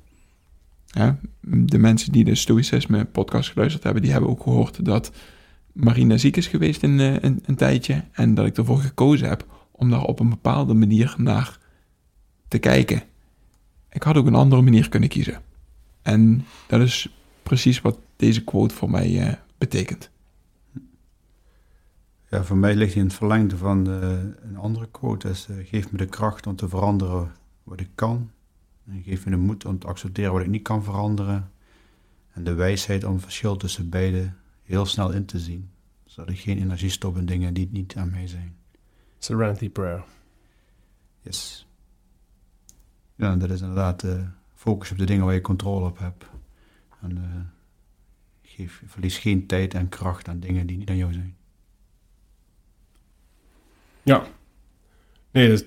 De 1.41 1.77
mensen 1.77 2.11
die 2.11 2.23
de 2.23 2.35
Stoïcisme 2.35 3.05
podcast 3.05 3.49
geluisterd 3.51 3.83
hebben, 3.83 4.01
die 4.01 4.11
hebben 4.11 4.29
ook 4.29 4.43
gehoord 4.43 4.85
dat 4.85 5.11
Marina 5.71 6.17
ziek 6.17 6.37
is 6.37 6.47
geweest 6.47 6.83
in, 6.83 6.99
uh, 6.99 7.13
een, 7.19 7.43
een 7.45 7.55
tijdje. 7.55 8.03
En 8.11 8.33
dat 8.33 8.45
ik 8.45 8.57
ervoor 8.57 8.79
gekozen 8.79 9.29
heb 9.29 9.45
om 9.71 9.89
daar 9.89 10.03
op 10.03 10.19
een 10.19 10.29
bepaalde 10.29 10.73
manier 10.73 11.15
naar 11.17 11.57
te 12.47 12.57
kijken. 12.57 13.03
Ik 13.95 14.03
had 14.03 14.17
ook 14.17 14.25
een 14.25 14.35
andere 14.35 14.61
manier 14.61 14.89
kunnen 14.89 15.09
kiezen. 15.09 15.41
En 16.01 16.45
dat 16.67 16.81
is 16.81 17.15
precies 17.43 17.81
wat 17.81 17.99
deze 18.15 18.43
quote 18.43 18.75
voor 18.75 18.89
mij 18.89 19.27
uh, 19.27 19.33
betekent. 19.57 20.09
Ja, 22.29 22.43
voor 22.43 22.57
mij 22.57 22.75
ligt 22.75 22.93
hij 22.93 23.01
in 23.01 23.07
het 23.07 23.17
verlengde 23.17 23.57
van 23.57 23.89
uh, 23.89 24.09
een 24.41 24.57
andere 24.57 24.87
quote. 24.91 25.29
is, 25.29 25.47
uh, 25.49 25.67
geef 25.67 25.91
me 25.91 25.97
de 25.97 26.05
kracht 26.05 26.47
om 26.47 26.55
te 26.55 26.69
veranderen 26.69 27.31
wat 27.63 27.79
ik 27.79 27.89
kan. 27.95 28.31
En 28.87 29.03
geef 29.03 29.25
me 29.25 29.31
de 29.31 29.37
moed 29.37 29.65
om 29.65 29.79
te 29.79 29.87
accepteren 29.87 30.33
wat 30.33 30.41
ik 30.41 30.47
niet 30.47 30.63
kan 30.63 30.83
veranderen. 30.83 31.51
En 32.31 32.43
de 32.43 32.53
wijsheid 32.53 33.03
om 33.03 33.13
het 33.13 33.23
verschil 33.23 33.57
tussen 33.57 33.89
beide 33.89 34.31
heel 34.63 34.85
snel 34.85 35.11
in 35.11 35.25
te 35.25 35.39
zien. 35.39 35.69
Zodat 36.05 36.29
ik 36.29 36.39
geen 36.39 36.57
energie 36.57 36.89
stop 36.89 37.17
in 37.17 37.25
dingen 37.25 37.53
die 37.53 37.69
niet 37.71 37.95
aan 37.95 38.11
mij 38.11 38.27
zijn. 38.27 38.55
Serenity 39.19 39.69
Prayer. 39.69 40.03
Yes. 41.21 41.64
Ja, 43.15 43.35
dat 43.35 43.49
is 43.49 43.61
inderdaad 43.61 44.03
uh, 44.03 44.21
focus 44.53 44.91
op 44.91 44.97
de 44.97 45.05
dingen 45.05 45.25
waar 45.25 45.33
je 45.33 45.41
controle 45.41 45.85
op 45.85 45.99
hebt. 45.99 46.25
En 47.01 47.17
uh, 47.17 47.41
geef, 48.41 48.83
verlies 48.85 49.17
geen 49.17 49.47
tijd 49.47 49.73
en 49.73 49.89
kracht 49.89 50.27
aan 50.27 50.39
dingen 50.39 50.67
die 50.67 50.77
niet 50.77 50.89
aan 50.89 50.97
jou 50.97 51.13
zijn. 51.13 51.35
Ja. 54.03 54.23
Nee, 55.31 55.49
dat, 55.49 55.65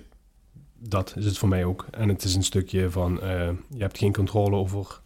dat 0.79 1.17
is 1.17 1.25
het 1.25 1.39
voor 1.39 1.49
mij 1.49 1.65
ook. 1.65 1.87
En 1.91 2.09
het 2.09 2.25
is 2.25 2.35
een 2.35 2.43
stukje 2.43 2.91
van, 2.91 3.15
uh, 3.15 3.51
je 3.69 3.79
hebt 3.79 3.99
geen 3.99 4.13
controle 4.13 4.57
over 4.57 5.01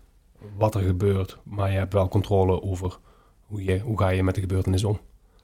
wat 0.57 0.75
er 0.75 0.83
gebeurt, 0.83 1.39
maar 1.43 1.71
je 1.71 1.79
hebt 1.79 1.93
wel 1.93 2.09
controle 2.09 2.63
over 2.63 2.99
hoe, 3.41 3.65
je, 3.65 3.79
hoe 3.79 3.99
ga 3.99 4.09
je 4.09 4.23
met 4.23 4.35
de 4.35 4.41
gebeurtenis 4.41 4.85
om. 4.85 5.01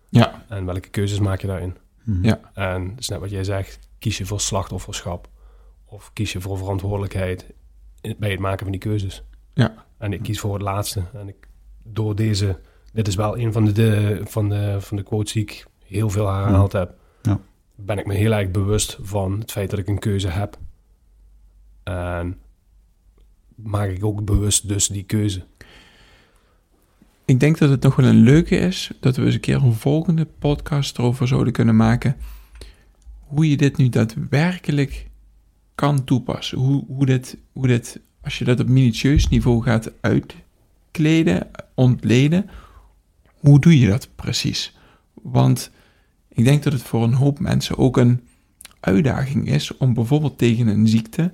Ja. 0.09 0.45
En 0.49 0.65
welke 0.65 0.89
keuzes 0.89 1.19
maak 1.19 1.41
je 1.41 1.47
daarin. 1.47 1.77
Mhm. 2.03 2.25
Ja. 2.25 2.41
En 2.55 2.89
dat 2.89 2.99
is 2.99 3.09
net 3.09 3.21
wat 3.21 3.31
jij 3.31 3.45
zegt, 3.45 3.79
kies 3.99 4.19
je 4.19 4.27
voor 4.27 4.41
slachtofferschap 4.41 5.29
of 5.89 6.13
kies 6.13 6.33
je 6.33 6.41
voor 6.41 6.59
verantwoordelijkheid 6.59 7.47
bij 8.19 8.31
het 8.31 8.41
maken 8.41 8.63
van 8.63 8.71
die 8.71 8.81
keuzes. 8.81 9.25
Ja. 9.55 9.85
En 9.99 10.13
ik 10.13 10.23
kies 10.23 10.41
voor 10.41 10.53
het 10.53 10.63
laatste. 10.63 11.03
En 11.13 11.29
ik, 11.29 11.49
door 11.83 12.17
deze, 12.17 12.59
dit 12.93 13.09
is 13.09 13.15
wel 13.15 13.39
een 13.39 13.53
van 13.53 13.65
de, 13.65 13.73
de, 13.73 14.21
van 14.25 14.49
de, 14.49 14.77
van 14.81 14.97
de 14.97 15.03
quotes 15.03 15.33
die 15.33 15.43
ik 15.43 15.67
heel 15.85 16.11
veel 16.11 16.27
herhaald 16.33 16.73
heb. 16.73 16.95
Ja. 17.23 17.41
Ben 17.75 17.99
ik 17.99 18.07
me 18.07 18.15
heel 18.15 18.33
erg 18.33 18.51
bewust 18.51 18.99
van 19.01 19.41
het 19.41 19.53
feit 19.53 19.71
dat 19.71 19.79
ik 19.79 19.89
een 19.89 19.99
keuze 19.99 20.29
heb. 20.29 20.59
En 21.83 22.39
maak 23.55 23.89
ik 23.89 24.05
ook 24.05 24.25
bewust 24.25 24.69
dus 24.69 24.89
die 24.89 25.05
keuze. 25.05 25.45
Ik 27.25 27.41
denk 27.41 27.59
dat 27.59 27.71
het 27.71 27.83
nog 27.83 27.97
wel 27.97 28.07
een 28.07 28.23
leuke 28.23 28.57
is 28.57 28.91
dat 29.01 29.17
we 29.17 29.25
eens 29.25 29.35
een 29.35 29.41
keer 29.41 29.63
een 29.63 29.73
volgende 29.73 30.27
podcast 30.39 30.99
erover 30.99 31.29
zouden 31.29 31.53
kunnen 31.53 31.77
maken. 31.77 32.17
Hoe 33.19 33.51
je 33.51 33.57
dit 33.57 33.77
nu 33.77 33.89
daadwerkelijk 33.89 35.08
kan 35.79 36.05
toepassen. 36.05 36.59
Hoe, 36.59 36.85
hoe, 36.87 37.07
dit, 37.07 37.37
hoe 37.53 37.67
dit, 37.67 38.01
als 38.23 38.39
je 38.39 38.45
dat 38.45 38.61
op 38.61 38.69
minutieus 38.69 39.29
niveau 39.29 39.63
gaat 39.63 39.91
uitkleden, 40.01 41.51
ontleden, 41.75 42.51
hoe 43.41 43.61
doe 43.61 43.79
je 43.79 43.89
dat 43.89 44.09
precies? 44.15 44.77
Want 45.15 45.71
ik 46.29 46.45
denk 46.45 46.63
dat 46.63 46.73
het 46.73 46.83
voor 46.83 47.03
een 47.03 47.13
hoop 47.13 47.39
mensen 47.39 47.79
ook 47.79 47.97
een 47.97 48.21
uitdaging 48.81 49.49
is 49.49 49.77
om 49.77 49.95
bijvoorbeeld 49.95 50.39
tegen 50.39 50.67
een 50.67 50.89
ziekte 50.89 51.33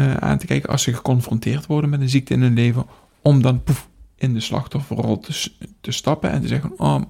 uh, 0.00 0.14
aan 0.14 0.38
te 0.38 0.46
kijken 0.46 0.70
als 0.70 0.82
ze 0.82 0.92
geconfronteerd 0.92 1.66
worden 1.66 1.90
met 1.90 2.00
een 2.00 2.08
ziekte 2.08 2.34
in 2.34 2.42
hun 2.42 2.54
leven, 2.54 2.86
om 3.22 3.42
dan 3.42 3.62
poef, 3.62 3.88
in 4.16 4.34
de 4.34 4.40
slachtofferrol 4.40 5.18
te, 5.18 5.50
te 5.80 5.90
stappen 5.90 6.30
en 6.30 6.40
te 6.40 6.48
zeggen: 6.48 6.78
Oh, 6.78 7.02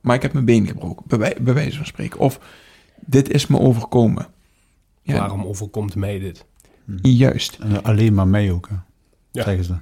maar 0.00 0.16
ik 0.16 0.22
heb 0.22 0.32
mijn 0.32 0.44
been 0.44 0.66
gebroken, 0.66 1.18
bij, 1.18 1.36
bij 1.40 1.54
wijze 1.54 1.76
van 1.76 1.86
spreken. 1.86 2.20
Of 2.20 2.40
dit 3.00 3.30
is 3.30 3.46
me 3.46 3.58
overkomen. 3.58 4.34
Ja. 5.06 5.18
Waarom 5.18 5.44
overkomt 5.44 5.94
mij 5.94 6.18
dit? 6.18 6.46
Hm. 6.84 7.06
Juist. 7.08 7.58
En 7.60 7.82
alleen 7.82 8.14
maar 8.14 8.28
mij 8.28 8.50
ook, 8.50 8.68
hè? 8.68 8.74
Ja. 9.32 9.42
zeggen 9.42 9.64
ze. 9.64 9.74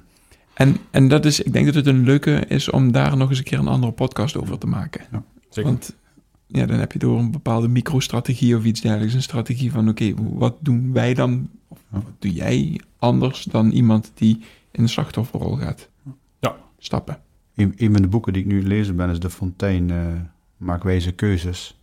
En, 0.53 0.77
en 0.91 1.07
dat 1.07 1.25
is, 1.25 1.39
ik 1.41 1.53
denk 1.53 1.65
dat 1.65 1.75
het 1.75 1.87
een 1.87 2.03
leuke 2.03 2.45
is 2.47 2.69
om 2.69 2.91
daar 2.91 3.17
nog 3.17 3.29
eens 3.29 3.37
een 3.37 3.43
keer 3.43 3.59
een 3.59 3.67
andere 3.67 3.91
podcast 3.91 4.37
over 4.37 4.57
te 4.57 4.67
maken. 4.67 5.05
Ja, 5.11 5.23
zeker. 5.49 5.71
Want 5.71 5.95
ja, 6.47 6.65
dan 6.65 6.79
heb 6.79 6.91
je 6.91 6.99
door 6.99 7.19
een 7.19 7.31
bepaalde 7.31 7.67
microstrategie 7.67 8.57
of 8.57 8.63
iets 8.63 8.81
dergelijks 8.81 9.13
een 9.13 9.21
strategie 9.21 9.71
van: 9.71 9.89
oké, 9.89 10.03
okay, 10.03 10.25
wat 10.33 10.57
doen 10.59 10.93
wij 10.93 11.13
dan? 11.13 11.49
Of 11.67 11.79
wat 11.89 12.03
doe 12.19 12.33
jij 12.33 12.81
anders 12.97 13.43
dan 13.43 13.71
iemand 13.71 14.11
die 14.13 14.43
in 14.71 14.83
de 14.83 14.89
slachtofferrol 14.89 15.55
gaat 15.55 15.89
ja. 16.39 16.55
stappen? 16.77 17.19
Een, 17.55 17.73
een 17.77 17.91
van 17.91 18.01
de 18.01 18.07
boeken 18.07 18.33
die 18.33 18.41
ik 18.41 18.47
nu 18.47 18.63
lezen 18.63 18.95
ben 18.95 19.09
is 19.09 19.19
De 19.19 19.29
Fontein, 19.29 19.89
uh, 19.89 20.05
Maak 20.57 20.83
wijze 20.83 21.11
keuzes 21.11 21.79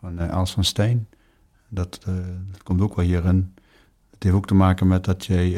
van 0.00 0.22
uh, 0.22 0.28
Els 0.28 0.52
van 0.52 0.64
Steen. 0.64 1.06
Dat, 1.68 2.04
uh, 2.08 2.14
dat 2.50 2.62
komt 2.62 2.80
ook 2.80 2.96
wel 2.96 3.04
hierin. 3.04 3.54
Het 4.10 4.22
heeft 4.22 4.34
ook 4.34 4.46
te 4.46 4.54
maken 4.54 4.86
met 4.86 5.04
dat 5.04 5.26
jij 5.26 5.50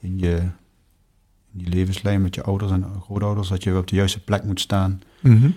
in 0.00 0.18
je 0.18 0.50
in 1.52 1.64
je 1.64 1.68
levenslijn 1.68 2.22
met 2.22 2.34
je 2.34 2.42
ouders 2.42 2.70
en 2.70 2.84
grootouders, 3.00 3.48
dat 3.48 3.62
je 3.62 3.76
op 3.76 3.86
de 3.86 3.96
juiste 3.96 4.24
plek 4.24 4.44
moet 4.44 4.60
staan. 4.60 5.02
Mm 5.20 5.40
-hmm. 5.40 5.54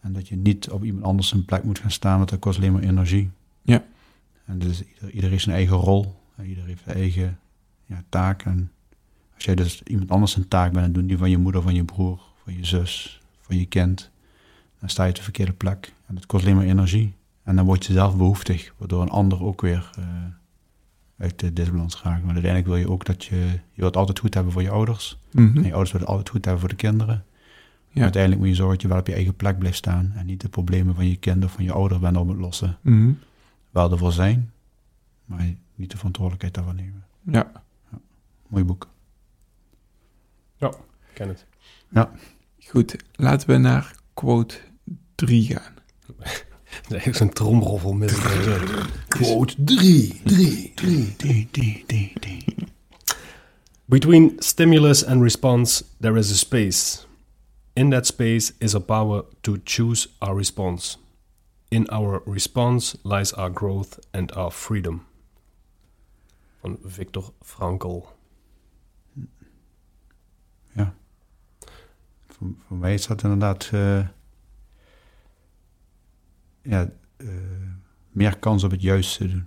En 0.00 0.12
dat 0.12 0.28
je 0.28 0.36
niet 0.36 0.70
op 0.70 0.84
iemand 0.84 1.04
anders 1.04 1.28
zijn 1.28 1.44
plek 1.44 1.64
moet 1.64 1.78
gaan 1.78 1.90
staan, 1.90 2.16
want 2.16 2.30
dat 2.30 2.38
kost 2.38 2.58
alleen 2.58 2.72
maar 2.72 2.82
energie. 2.82 3.30
Ja. 3.62 3.84
En 4.44 4.58
dus 4.58 4.82
ieder, 4.84 5.10
ieder 5.10 5.30
heeft 5.30 5.42
zijn 5.42 5.56
eigen 5.56 5.76
rol. 5.76 6.20
En 6.36 6.46
ieder 6.46 6.64
heeft 6.64 6.82
zijn 6.84 6.96
eigen 6.96 7.38
ja, 7.86 8.02
taak. 8.08 8.42
En 8.42 8.70
als 9.34 9.44
jij 9.44 9.54
dus 9.54 9.82
iemand 9.82 10.10
anders 10.10 10.32
zijn 10.32 10.48
taak 10.48 10.72
bent, 10.72 10.86
en 10.86 10.92
doen 10.92 11.06
die 11.06 11.18
van 11.18 11.30
je 11.30 11.38
moeder, 11.38 11.62
van 11.62 11.74
je 11.74 11.84
broer, 11.84 12.20
van 12.44 12.56
je 12.56 12.64
zus, 12.64 13.20
van 13.40 13.58
je 13.58 13.66
kind, 13.66 14.10
dan 14.78 14.88
sta 14.88 15.02
je 15.02 15.10
op 15.10 15.16
de 15.16 15.22
verkeerde 15.22 15.52
plek. 15.52 15.92
En 16.06 16.14
dat 16.14 16.26
kost 16.26 16.44
alleen 16.44 16.56
maar 16.56 16.64
energie. 16.64 17.14
En 17.42 17.56
dan 17.56 17.64
word 17.64 17.86
je 17.86 17.92
zelf 17.92 18.16
behoeftig, 18.16 18.74
waardoor 18.78 19.02
een 19.02 19.08
ander 19.08 19.42
ook 19.44 19.60
weer 19.60 19.90
uh, 19.98 20.04
uit 21.18 21.38
de 21.38 21.52
disbalans 21.52 22.02
raakt. 22.02 22.24
Maar 22.24 22.34
uiteindelijk 22.34 22.66
wil 22.66 22.76
je 22.76 22.90
ook 22.90 23.04
dat 23.04 23.24
je, 23.24 23.36
je 23.72 23.80
wilt 23.80 23.96
altijd 23.96 24.18
goed 24.18 24.34
hebben 24.34 24.52
voor 24.52 24.62
je 24.62 24.70
ouders. 24.70 25.18
Mm 25.32 25.46
-hmm. 25.46 25.56
En 25.56 25.62
je 25.62 25.70
ouders 25.70 25.92
willen 25.92 26.06
altijd 26.06 26.28
goed 26.28 26.44
hebben 26.44 26.60
voor 26.60 26.70
de 26.70 26.76
kinderen. 26.76 27.24
Ja. 27.88 28.02
Uiteindelijk 28.02 28.42
moet 28.42 28.50
je 28.50 28.56
zorgen 28.56 28.74
dat 28.74 28.82
je 28.82 28.88
wel 28.88 28.98
op 28.98 29.06
je 29.06 29.14
eigen 29.14 29.36
plek 29.36 29.58
blijft 29.58 29.76
staan 29.76 30.12
en 30.16 30.26
niet 30.26 30.40
de 30.40 30.48
problemen 30.48 30.94
van 30.94 31.08
je 31.08 31.16
kind 31.16 31.44
of 31.44 31.52
van 31.52 31.64
je 31.64 31.72
ouder 31.72 32.00
bent 32.00 32.16
op 32.16 32.28
het 32.28 32.38
lossen. 32.38 32.78
Mm 32.80 33.00
-hmm. 33.00 33.18
Wel 33.70 33.90
ervoor 33.90 34.12
zijn, 34.12 34.52
maar 35.24 35.54
niet 35.74 35.90
de 35.90 35.96
verantwoordelijkheid 35.96 36.54
daarvan 36.54 36.76
nemen. 36.76 37.04
Ja. 37.20 37.50
ja. 37.90 38.00
Mooi 38.48 38.64
boek. 38.64 38.88
Ja, 40.56 40.68
ik 40.68 41.14
ken 41.14 41.28
het. 41.28 41.46
Ja. 41.88 42.10
Goed, 42.58 42.96
laten 43.12 43.48
we 43.48 43.56
naar 43.56 43.94
quote 44.14 44.58
3 45.14 45.46
gaan. 45.46 45.74
Is 47.04 47.16
zo'n 47.16 47.32
tromroffel 47.32 47.92
met 47.92 48.12
Quote 49.08 49.54
3, 49.64 50.20
3, 50.24 50.72
3, 50.74 51.16
3, 51.16 51.84
3, 51.86 52.12
3. 52.20 52.44
Between 53.84 54.40
stimulus 54.40 55.04
and 55.04 55.22
response, 55.22 55.84
there 56.00 56.16
is 56.16 56.30
a 56.30 56.36
space. 56.36 57.06
In 57.74 57.90
that 57.90 58.06
space 58.06 58.52
is 58.58 58.74
a 58.74 58.80
power 58.80 59.24
to 59.42 59.58
choose 59.64 60.08
our 60.20 60.34
response. 60.34 60.98
In 61.68 61.86
our 61.90 62.22
response 62.26 62.96
lies 63.02 63.32
our 63.32 63.50
growth 63.50 63.98
and 64.12 64.32
our 64.32 64.50
freedom. 64.50 65.06
Van 66.60 66.78
Viktor 66.84 67.32
Frankl. 67.42 68.06
Ja. 70.74 70.94
Voor, 72.28 72.48
voor 72.66 72.76
mij 72.76 72.94
is 72.94 73.06
dat 73.06 73.22
inderdaad 73.22 73.70
uh, 73.74 74.08
ja, 76.72 76.88
uh, 77.16 77.28
meer 78.10 78.38
kans 78.38 78.64
op 78.64 78.70
het 78.70 78.82
juiste 78.82 79.28
doen. 79.28 79.46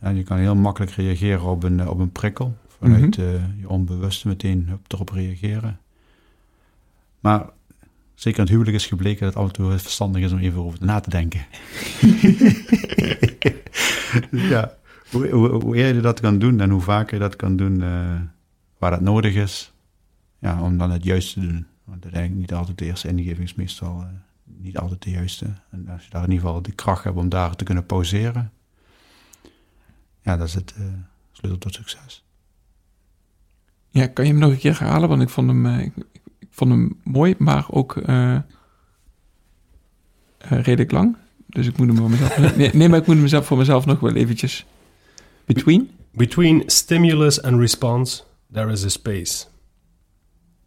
Ja, 0.00 0.08
je 0.08 0.22
kan 0.22 0.38
heel 0.38 0.54
makkelijk 0.54 0.92
reageren 0.92 1.42
op 1.42 1.62
een, 1.62 1.88
op 1.88 1.98
een 1.98 2.12
prikkel. 2.12 2.56
Vanuit 2.68 3.16
mm 3.16 3.24
-hmm. 3.24 3.34
uh, 3.34 3.60
je 3.60 3.68
onbewuste 3.68 4.28
meteen 4.28 4.68
hup, 4.68 4.92
erop 4.92 5.08
reageren. 5.08 5.80
Maar 7.20 7.46
zeker 8.14 8.38
in 8.38 8.44
het 8.44 8.52
huwelijk 8.52 8.76
is 8.76 8.86
gebleken 8.86 9.24
dat 9.24 9.34
het 9.34 9.42
af 9.42 9.48
en 9.48 9.52
toe 9.52 9.78
verstandig 9.78 10.22
is 10.22 10.32
om 10.32 10.38
even 10.38 10.60
over 10.60 10.78
na 10.84 11.00
te 11.00 11.10
denken. 11.10 11.46
ja, 14.52 14.76
hoe, 15.10 15.28
hoe, 15.28 15.48
hoe, 15.48 15.76
eerder 15.76 15.94
je 15.94 16.00
dat 16.00 16.20
kan 16.20 16.38
doen 16.38 16.60
en 16.60 16.70
hoe 16.70 16.80
vaker 16.80 17.14
je 17.14 17.20
dat 17.20 17.36
kan 17.36 17.56
doen, 17.56 17.80
uh, 17.80 18.20
waar 18.78 18.90
dat 18.90 19.00
nodig 19.00 19.34
is. 19.34 19.72
Ja, 20.38 20.62
om 20.62 20.78
dan 20.78 20.90
het 20.90 21.04
juiste 21.04 21.40
te 21.40 21.46
doen. 21.46 21.66
Want 21.84 22.02
uiteindelijk 22.02 22.40
niet 22.40 22.54
altijd 22.54 22.78
de 22.78 22.84
eerste 22.84 23.08
ingeving 23.08 23.48
is 23.48 23.54
meestal 23.54 24.00
eh, 24.00 24.06
niet 24.44 24.78
altijd 24.78 25.02
de 25.02 25.10
juiste. 25.10 25.46
En 25.70 25.88
als 25.88 26.04
je 26.04 26.10
daar 26.10 26.24
in 26.24 26.30
ieder 26.30 26.46
geval 26.46 26.62
de 26.62 26.72
kracht 26.72 27.04
hebt 27.04 27.16
om 27.16 27.28
daar 27.28 27.56
te 27.56 27.64
kunnen 27.64 27.86
pauzeren, 27.86 28.52
ja, 30.22 30.36
dat 30.36 30.46
is 30.46 30.54
het 30.54 30.74
uh, 30.78 30.84
sleutel 31.32 31.58
tot 31.58 31.74
succes. 31.74 32.24
Ja, 33.88 34.06
kan 34.06 34.24
je 34.24 34.30
hem 34.30 34.40
nog 34.40 34.50
een 34.50 34.58
keer 34.58 34.78
herhalen? 34.78 35.08
Want 35.08 35.22
ik 35.22 35.28
vond 35.28 35.48
hem, 35.48 35.66
uh, 35.66 35.80
ik, 35.80 35.92
ik, 36.38 36.48
vond 36.50 36.70
hem 36.70 37.00
mooi, 37.02 37.34
maar 37.38 37.66
ook 37.70 38.02
redelijk 40.38 40.90
lang. 40.90 41.16
Dus 41.46 41.66
ik 41.66 41.76
moet 41.76 41.86
hem 41.86 41.96
voor 41.96 42.10
mezelf... 42.10 42.36
nee, 42.56 42.70
nee, 42.72 42.88
maar 42.88 42.98
ik 42.98 43.06
moet 43.06 43.16
hem 43.16 43.26
zelf 43.26 43.46
voor 43.46 43.58
mezelf 43.58 43.86
nog 43.86 44.00
wel 44.00 44.14
eventjes... 44.14 44.66
Between? 45.44 45.90
Between 46.10 46.62
stimulus 46.66 47.42
and 47.42 47.58
response, 47.60 48.22
there 48.52 48.72
is 48.72 48.84
a 48.84 48.88
space. 48.88 49.46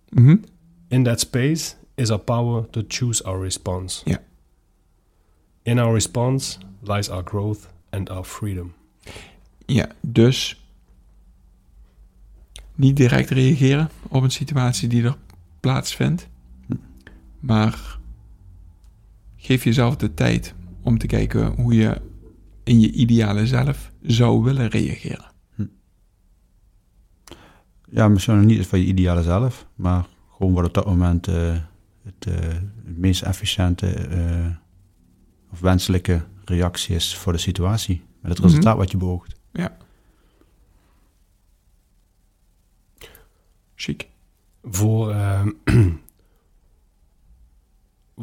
Mm 0.10 0.26
-hmm. 0.26 0.44
In 0.88 1.04
that 1.04 1.20
space 1.20 1.76
is 1.98 2.12
our 2.12 2.20
power 2.20 2.70
to 2.70 2.84
choose 2.88 3.24
our 3.24 3.42
response. 3.42 4.02
Ja. 4.06 4.22
In 5.62 5.80
our 5.80 5.94
response 5.94 6.58
lies 6.82 7.10
our 7.10 7.24
growth 7.24 7.68
and 7.90 8.10
our 8.10 8.24
freedom. 8.24 8.74
Ja, 9.66 9.88
dus 10.02 10.62
niet 12.76 12.96
direct 12.98 13.30
reageren 13.30 13.90
op 14.08 14.24
een 14.24 14.32
situatie 14.32 14.88
die 14.88 15.04
er 15.04 15.18
plaatsvindt, 15.60 16.28
maar 17.40 18.00
geef 19.36 19.64
jezelf 19.64 19.96
de 19.96 20.14
tijd 20.14 20.54
om 20.82 20.98
te 20.98 21.08
kijken 21.08 21.48
hoe 21.48 21.76
je 21.76 22.02
in 22.64 22.80
je 22.80 22.92
ideale 22.92 23.48
zelf 23.48 23.92
zou 24.02 24.44
willen 24.44 24.68
reageren. 24.68 25.32
Hm. 25.56 25.66
Ja, 27.90 28.08
misschien 28.08 28.36
nog 28.36 28.46
niet 28.46 28.68
van 28.68 28.80
je 28.80 28.86
ideale 28.86 29.24
zelf, 29.24 29.66
maar 29.76 30.06
gewoon 30.36 30.54
wat 30.54 30.66
op 30.66 30.74
dat 30.74 30.86
moment 30.86 31.28
uh, 31.28 31.58
het, 32.08 32.26
uh, 32.28 32.36
het, 32.86 32.98
meest 32.98 33.22
efficiënte 33.22 34.10
uh, 34.10 34.56
of 35.52 35.60
wenselijke 35.60 36.24
reactie 36.46 36.96
is 36.96 37.16
voor 37.16 37.34
de 37.34 37.40
situatie. 37.40 38.04
Met 38.22 38.32
het 38.32 38.40
resultaat 38.40 38.74
mm 38.74 38.80
wat 38.80 38.92
je 38.92 38.98
beoogt. 38.98 39.36
Ja. 39.52 39.78
Chic. 43.76 44.08
Voor, 44.64 45.16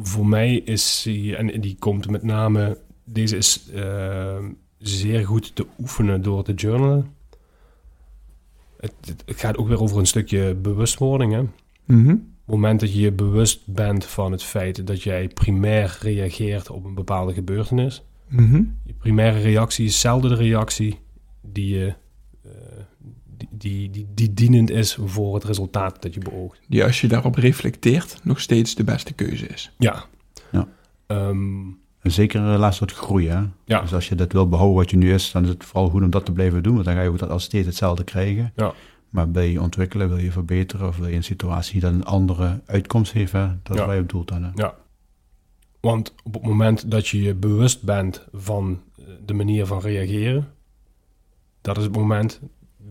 voor 0.09 0.27
mij 0.27 0.55
is 0.55 1.01
die, 1.03 1.35
en 1.35 1.61
die 1.61 1.75
komt 1.79 2.09
met 2.09 2.23
name, 2.23 2.77
deze 3.03 3.37
is 3.37 3.69
zeer 4.77 5.25
goed 5.25 5.55
te 5.55 5.67
oefenen 5.79 6.21
door 6.21 6.43
te 6.43 6.53
journalen. 6.53 7.13
Het, 8.77 8.93
het, 9.25 9.39
gaat 9.39 9.57
ook 9.57 9.67
weer 9.67 9.81
over 9.81 9.97
een 9.97 10.07
stukje 10.07 10.55
bewustwording. 10.55 11.33
Hè? 11.33 11.43
Mm 11.85 12.34
moment 12.45 12.79
dat 12.79 12.93
je 12.93 12.99
je 12.99 13.11
bewust 13.11 13.61
bent 13.65 14.05
van 14.05 14.31
het 14.31 14.43
feit 14.43 14.87
dat 14.87 15.03
jij 15.03 15.27
primair 15.27 15.97
reageert 16.01 16.69
op 16.69 16.85
een 16.85 16.93
bepaalde 16.93 17.33
gebeurtenis. 17.33 18.03
Mm 18.29 18.77
Je 18.83 18.93
primaire 18.93 19.39
reactie 19.39 19.85
is 19.85 19.99
zelden 19.99 20.29
de 20.29 20.35
reactie 20.35 20.99
die, 21.41 21.77
je, 21.77 21.93
uh, 22.45 22.51
die, 23.37 23.47
die, 23.51 23.89
die, 23.89 24.07
die, 24.13 24.33
dienend 24.33 24.69
is 24.69 24.97
voor 25.05 25.33
het 25.33 25.43
resultaat 25.43 26.01
dat 26.01 26.13
je 26.13 26.19
beoogt. 26.19 26.59
Die 26.67 26.83
als 26.83 27.01
je 27.01 27.07
daarop 27.07 27.35
reflecteert 27.35 28.19
nog 28.23 28.39
steeds 28.39 28.75
de 28.75 28.83
beste 28.83 29.13
keuze 29.13 29.47
is. 29.47 29.71
Ja. 29.77 30.05
ja. 30.51 30.67
Um, 31.07 31.77
en 32.05 32.11
zeker 32.11 32.39
een 32.39 32.51
relatie 32.51 32.87
tot 32.87 32.97
groeien. 32.97 33.53
Ja. 33.65 33.81
Dus 33.81 33.93
als 33.93 34.09
je 34.09 34.15
dat 34.15 34.31
wil 34.31 34.49
behouden 34.49 34.77
wat 34.77 34.89
je 34.89 34.97
nu 34.97 35.13
is, 35.13 35.31
dan 35.31 35.43
is 35.43 35.49
het 35.49 35.65
vooral 35.65 35.89
goed 35.89 36.03
om 36.03 36.09
dat 36.09 36.25
te 36.25 36.31
blijven 36.31 36.63
doen. 36.63 36.73
Want 36.73 36.85
dan 36.85 36.95
ga 36.95 37.01
je 37.01 37.09
ook 37.09 37.19
dat 37.19 37.29
als 37.29 37.43
steeds 37.43 37.65
hetzelfde 37.65 38.03
krijgen. 38.03 38.51
Ja. 38.55 38.73
Maar 39.15 39.31
bij 39.31 39.51
je 39.51 39.61
ontwikkelen, 39.61 40.07
wil 40.09 40.17
je 40.17 40.31
verbeteren 40.31 40.87
of 40.87 40.97
wil 40.97 41.07
je 41.07 41.15
een 41.15 41.23
situatie 41.23 41.79
dan 41.79 41.93
een 41.93 42.03
andere 42.05 42.61
uitkomst 42.65 43.11
heeft, 43.11 43.31
hè? 43.31 43.47
dat 43.63 43.77
Ja. 43.77 43.93
je 43.93 44.01
op 44.01 44.09
doelt 44.09 44.27
dan. 44.27 44.43
Hè? 44.43 44.49
Ja. 44.55 44.75
Want 45.79 46.13
op 46.23 46.33
het 46.33 46.43
moment 46.43 46.91
dat 46.91 47.07
je 47.07 47.21
je 47.21 47.33
bewust 47.33 47.83
bent 47.83 48.25
van 48.33 48.81
eh, 48.99 49.05
de 49.25 49.33
manier 49.33 49.65
van 49.65 49.79
reageren, 49.79 50.47
dat 51.61 51.77
is 51.77 51.83
het 51.83 51.95
moment 51.95 52.39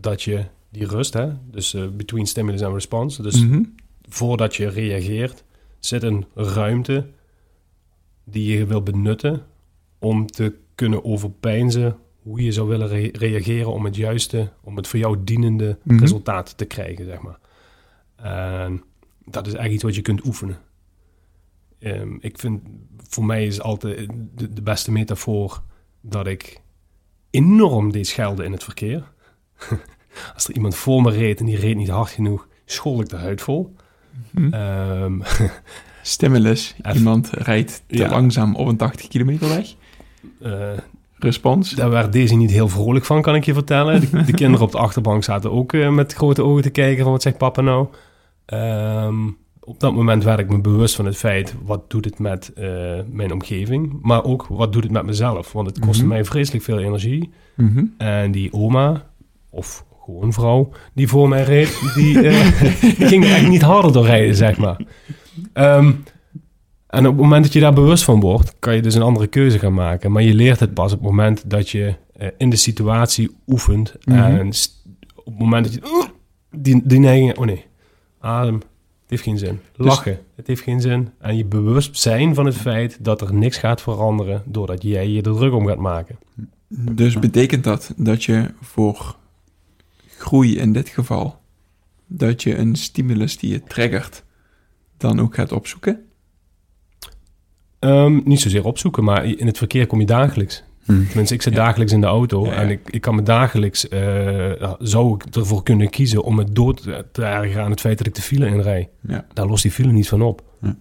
dat 0.01 0.23
je 0.23 0.45
die 0.71 0.87
rust, 0.87 1.13
hè, 1.15 1.33
dus 1.51 1.75
eh, 1.75 1.87
between 1.89 2.27
stimulus 2.27 2.61
en 2.61 2.73
response, 2.73 3.23
dus 3.23 3.41
Mhm. 3.45 3.63
voordat 4.09 4.57
je 4.57 4.69
reageert, 4.69 5.45
zit 5.79 6.03
een 6.03 6.25
ruimte 6.35 7.07
die 8.25 8.59
je 8.59 8.67
wil 8.67 8.83
benutten 8.83 9.43
om 9.99 10.27
te 10.27 10.55
kunnen 10.75 11.05
overpeinzen 11.05 11.97
hoe 12.25 12.43
je 12.43 12.53
zou 12.53 12.69
willen 12.69 12.89
re- 12.89 13.11
reageren 13.13 13.73
om 13.73 13.85
het 13.85 13.97
juiste, 13.97 14.51
om 14.63 14.77
het 14.77 14.87
voor 14.89 14.99
jou 14.99 15.17
dienende 15.25 15.79
Mhm. 15.83 15.99
resultaat 15.99 16.57
te 16.57 16.65
krijgen, 16.65 17.05
zeg 17.05 17.19
maar. 17.21 17.39
En 18.17 18.83
dat 19.25 19.47
is 19.47 19.53
eigenlijk 19.53 19.73
iets 19.75 19.83
wat 19.83 19.95
je 19.95 20.03
kunt 20.03 20.25
oefenen. 20.27 20.59
Ehm, 21.79 22.17
ik 22.21 22.39
vind, 22.39 22.61
voor 23.09 23.25
mij 23.25 23.47
is 23.47 23.61
altijd 23.61 24.09
de, 24.35 24.53
de 24.53 24.63
beste 24.63 24.91
metafoor 24.93 25.63
dat 26.01 26.27
ik 26.27 26.61
enorm 27.31 27.93
deed 27.93 28.07
schelden 28.07 28.45
in 28.45 28.53
het 28.53 28.65
verkeer. 28.65 29.13
Als 30.35 30.49
er 30.49 30.55
iemand 30.55 30.75
voor 30.75 31.03
me 31.03 31.11
reed 31.11 31.41
en 31.41 31.47
die 31.47 31.57
reed 31.59 31.77
niet 31.77 31.89
hard 31.89 32.11
genoeg, 32.11 32.49
schold 32.65 33.01
ik 33.01 33.09
de 33.09 33.17
huid 33.17 33.41
vol. 33.41 33.75
Ehm, 34.51 35.21
Stimulus. 36.03 36.75
Iemand 36.95 37.31
rijdt 37.31 37.83
te 37.87 37.97
Ja. 37.97 38.09
langzaam 38.11 38.55
op 38.57 38.67
een 38.67 38.77
80 38.77 39.09
kilometer 39.09 39.49
weg. 39.49 39.75
eh, 40.41 40.73
Respons. 41.19 41.71
Daar 41.71 41.91
werd 41.91 42.13
deze 42.13 42.35
niet 42.35 42.51
heel 42.51 42.69
vrolijk 42.69 43.05
van, 43.05 43.23
kan 43.23 43.35
ik 43.35 43.45
je 43.45 43.53
vertellen. 43.55 44.01
De, 44.01 44.23
de 44.25 44.33
kinderen 44.33 44.67
op 44.67 44.73
de 44.73 44.79
achterbank 44.79 45.25
zaten 45.25 45.53
ook 45.53 45.73
eh, 45.73 45.91
met 45.91 46.13
grote 46.13 46.43
ogen 46.43 46.63
te 46.63 46.71
kijken 46.71 47.03
van 47.03 47.13
wat 47.13 47.23
zegt 47.23 47.39
papa 47.39 47.61
nou. 47.61 47.87
Ehm, 48.47 49.15
op 49.61 49.81
dat 49.81 49.95
moment 49.95 50.25
werd 50.25 50.39
ik 50.39 50.49
me 50.51 50.61
bewust 50.61 50.95
van 50.97 51.05
het 51.05 51.17
feit, 51.17 51.55
wat 51.65 51.91
doet 51.91 52.05
het 52.05 52.19
met 52.19 52.53
eh, 52.55 52.67
mijn 53.11 53.33
omgeving? 53.33 53.99
Maar 54.03 54.25
ook, 54.25 54.47
wat 54.49 54.73
doet 54.73 54.83
het 54.83 54.93
met 54.93 55.05
mezelf? 55.07 55.53
Want 55.53 55.67
het 55.67 55.79
kostte 55.79 56.05
Mhm. 56.05 56.13
mij 56.13 56.25
vreselijk 56.25 56.65
veel 56.65 56.79
energie. 56.79 57.31
Mhm. 57.57 57.85
En 57.99 58.31
die 58.31 58.53
oma, 58.53 59.07
of 59.51 59.85
gewoon 60.05 60.33
vrouw, 60.33 60.71
die 60.95 61.09
voor 61.09 61.29
mij 61.29 61.43
reed, 61.43 61.81
die, 61.95 62.21
eh, 62.29 62.61
die 62.81 63.07
ging 63.13 63.25
er 63.25 63.35
echt 63.35 63.49
niet 63.49 63.63
harder 63.63 63.93
door 63.93 64.07
rijden, 64.07 64.35
zeg 64.35 64.57
maar. 64.59 64.81
Ehm, 65.53 65.93
en 66.95 67.07
op 67.07 67.13
het 67.13 67.23
moment 67.23 67.45
dat 67.45 67.53
je 67.53 67.61
daar 67.61 67.73
bewust 67.73 68.05
van 68.05 68.21
wordt, 68.21 68.55
kan 68.59 68.75
je 68.75 68.83
dus 68.83 68.95
een 68.95 69.03
andere 69.03 69.27
keuze 69.27 69.59
gaan 69.59 69.75
maken. 69.75 70.13
Maar 70.13 70.23
je 70.23 70.35
leert 70.35 70.61
het 70.61 70.75
pas 70.75 70.93
op 70.93 70.99
het 70.99 71.09
moment 71.09 71.51
dat 71.51 71.71
je 71.71 71.95
eh, 72.13 72.29
in 72.37 72.51
de 72.51 72.57
situatie 72.57 73.37
oefent. 73.47 73.95
Mhm. 74.05 74.19
En 74.19 74.49
op 75.15 75.25
het 75.25 75.39
moment 75.39 75.65
dat 75.65 75.75
je... 75.75 76.09
Die, 76.51 76.81
die 76.85 76.99
neiging... 76.99 77.39
Oh 77.39 77.45
nee, 77.45 77.65
adem. 78.21 78.55
Het 78.55 79.11
heeft 79.11 79.23
geen 79.23 79.39
zin. 79.39 79.61
Dus- 79.77 79.87
Lachen. 79.87 80.19
Het 80.35 80.47
heeft 80.47 80.63
geen 80.63 80.81
zin. 80.81 81.11
En 81.19 81.37
je 81.37 81.45
bewust 81.45 81.99
zijn 81.99 82.35
van 82.35 82.47
het 82.47 82.57
feit 82.57 83.05
dat 83.05 83.21
er 83.21 83.35
niks 83.35 83.57
gaat 83.57 83.83
veranderen... 83.83 84.43
doordat 84.47 84.83
jij 84.83 85.09
je 85.09 85.23
er 85.23 85.35
druk 85.35 85.53
om 85.53 85.67
gaat 85.67 85.79
maken. 85.79 86.19
Dus 86.69 87.19
betekent 87.19 87.65
dat 87.65 87.93
dat 87.97 88.25
je 88.25 88.51
voor 88.61 89.17
groei 90.07 90.59
in 90.59 90.73
dit 90.73 90.89
geval, 90.89 91.39
dat 92.07 92.43
je 92.43 92.57
een 92.57 92.77
stimulus 92.77 93.39
die 93.39 93.51
je 93.51 93.63
triggert, 93.63 94.25
dan 94.97 95.21
ook 95.21 95.35
gaat 95.35 95.53
opzoeken? 95.53 96.05
Ehm, 97.85 98.21
niet 98.25 98.41
zozeer 98.41 98.65
opzoeken, 98.65 99.05
maar 99.05 99.25
in 99.25 99.47
het 99.47 99.59
verkeer 99.59 99.87
kom 99.87 100.01
je 100.01 100.07
dagelijks. 100.07 100.63
Hm. 100.85 101.05
Tenminste, 101.07 101.35
ik 101.35 101.43
zit 101.43 101.53
Ja. 101.55 101.59
dagelijks 101.65 101.93
in 101.93 102.01
de 102.01 102.07
auto 102.07 102.45
Ja, 102.45 102.53
ja. 102.53 102.57
en 102.61 102.71
ik, 102.71 102.91
ik 102.91 103.01
kan 103.01 103.15
me 103.15 103.23
dagelijks, 103.23 103.89
eh, 103.89 104.53
zou 104.79 105.15
ik 105.15 105.35
ervoor 105.37 105.63
kunnen 105.63 105.91
kiezen 105.91 106.23
om 106.23 106.39
het 106.39 106.55
dood 106.55 106.83
te 107.13 107.25
ergeren 107.25 107.65
aan 107.65 107.71
het 107.71 107.81
feit 107.81 107.99
dat 107.99 108.07
ik 108.07 108.15
de 108.15 108.23
file 108.23 108.47
inrij. 108.47 108.89
Ja. 109.01 109.27
Daar 109.33 109.47
lost 109.47 109.63
die 109.63 109.71
file 109.73 109.93
niet 109.93 110.09
van 110.09 110.23
op. 110.23 110.43
Ja. 110.61 110.77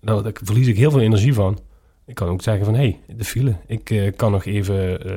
Daar 0.00 0.32
verlies 0.44 0.66
ik 0.66 0.76
heel 0.76 0.90
veel 0.90 1.00
energie 1.00 1.34
van. 1.34 1.58
Ik 2.06 2.14
kan 2.14 2.28
ook 2.28 2.42
zeggen 2.42 2.64
van, 2.64 2.74
hé, 2.74 2.80
hey, 3.06 3.16
de 3.16 3.24
file. 3.24 3.56
Ik 3.66 3.90
eh, 3.90 4.12
kan 4.16 4.32
nog 4.32 4.44
even 4.44 5.04
eh, 5.04 5.12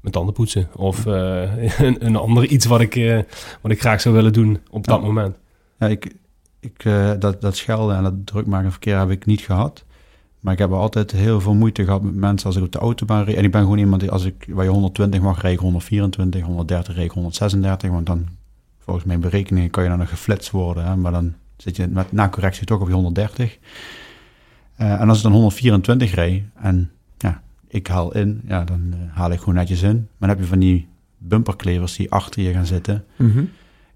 mijn 0.00 0.12
tanden 0.12 0.34
poetsen. 0.34 0.68
Of 0.76 1.06
eh, 1.06 1.78
een, 1.86 2.06
een 2.06 2.16
ander 2.16 2.44
iets 2.46 2.66
wat 2.66 2.80
ik, 2.80 2.96
eh, 2.96 3.18
wat 3.60 3.72
ik 3.72 3.80
graag 3.80 4.00
zou 4.00 4.14
willen 4.14 4.32
doen 4.32 4.58
op 4.70 4.86
dat 4.86 5.02
moment. 5.02 5.36
Ja, 5.78 5.86
ik, 5.86 6.12
ik, 6.60 6.84
eh, 6.84 7.10
dat, 7.18 7.40
dat 7.40 7.56
schelden 7.56 7.96
en 7.96 8.02
dat 8.02 8.14
druk 8.24 8.46
maken 8.46 8.70
verkeer 8.70 8.98
heb 8.98 9.10
ik 9.10 9.26
niet 9.26 9.40
gehad. 9.40 9.84
Maar 10.48 10.56
ik 10.56 10.62
heb 10.62 10.72
altijd 10.72 11.10
heel 11.10 11.40
veel 11.40 11.54
moeite 11.54 11.84
gehad 11.84 12.02
met 12.02 12.14
mensen 12.14 12.46
als 12.46 12.56
ik 12.56 12.62
op 12.62 12.72
de 12.72 12.78
autobaan 12.78 13.24
reed. 13.24 13.36
En 13.36 13.44
ik 13.44 13.50
ben 13.50 13.60
gewoon 13.60 13.78
iemand 13.78 14.00
die 14.00 14.10
als 14.10 14.24
ik 14.24 14.46
waar 14.48 14.64
je 14.64 14.70
120 14.70 15.20
mag 15.20 15.40
rijden, 15.40 15.62
124, 15.62 16.42
130 16.42 16.94
reed, 16.94 17.12
136. 17.12 17.90
Want 17.90 18.06
dan, 18.06 18.26
volgens 18.78 19.04
mijn 19.06 19.20
berekeningen, 19.20 19.70
kan 19.70 19.82
je 19.82 19.88
dan 19.88 19.98
nog 19.98 20.08
geflitst 20.08 20.50
worden. 20.50 20.84
Hè? 20.84 20.96
Maar 20.96 21.12
dan 21.12 21.34
zit 21.56 21.76
je 21.76 21.86
met 21.88 22.12
na 22.12 22.28
correctie 22.28 22.66
toch 22.66 22.80
op 22.80 22.88
je 22.88 22.94
130. 22.94 23.58
Eh, 24.76 25.00
en 25.00 25.08
als 25.08 25.16
ik 25.16 25.22
dan 25.22 25.32
124 25.32 26.14
rijd 26.14 26.42
en 26.54 26.90
ja, 27.18 27.42
ik 27.68 27.86
haal 27.86 28.14
in, 28.14 28.40
ja, 28.46 28.64
dan 28.64 28.80
eh, 28.92 29.16
haal 29.16 29.30
ik 29.32 29.38
gewoon 29.38 29.54
netjes 29.54 29.82
in. 29.82 29.96
Maar 29.96 30.28
dan 30.28 30.28
heb 30.28 30.38
je 30.38 30.44
van 30.46 30.58
die 30.58 30.88
bumperklevers 31.18 31.96
die 31.96 32.10
achter 32.10 32.42
je 32.42 32.52
gaan 32.52 32.66
zitten. 32.66 33.04
Mhm. 33.16 33.44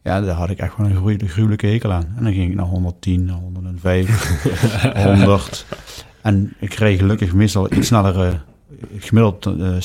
Ja, 0.03 0.21
daar 0.21 0.35
had 0.37 0.51
ik 0.51 0.59
echt 0.59 0.73
gewoon 0.75 0.91
een 0.91 0.97
gruw- 0.97 1.29
gruwelijke 1.29 1.67
hekel 1.67 1.93
aan. 1.93 2.12
En 2.17 2.25
dan 2.25 2.33
ging 2.33 2.51
ik 2.51 2.57
naar 2.57 2.67
110, 2.67 3.29
105, 3.31 4.43
100. 4.95 5.67
En 6.22 6.52
ik 6.58 6.68
kreeg 6.68 6.98
gelukkig 6.98 7.35
meestal 7.35 7.72
iets 7.72 7.87
snellere, 7.87 8.32
gemiddeld 8.98 9.46
eh, 9.46 9.76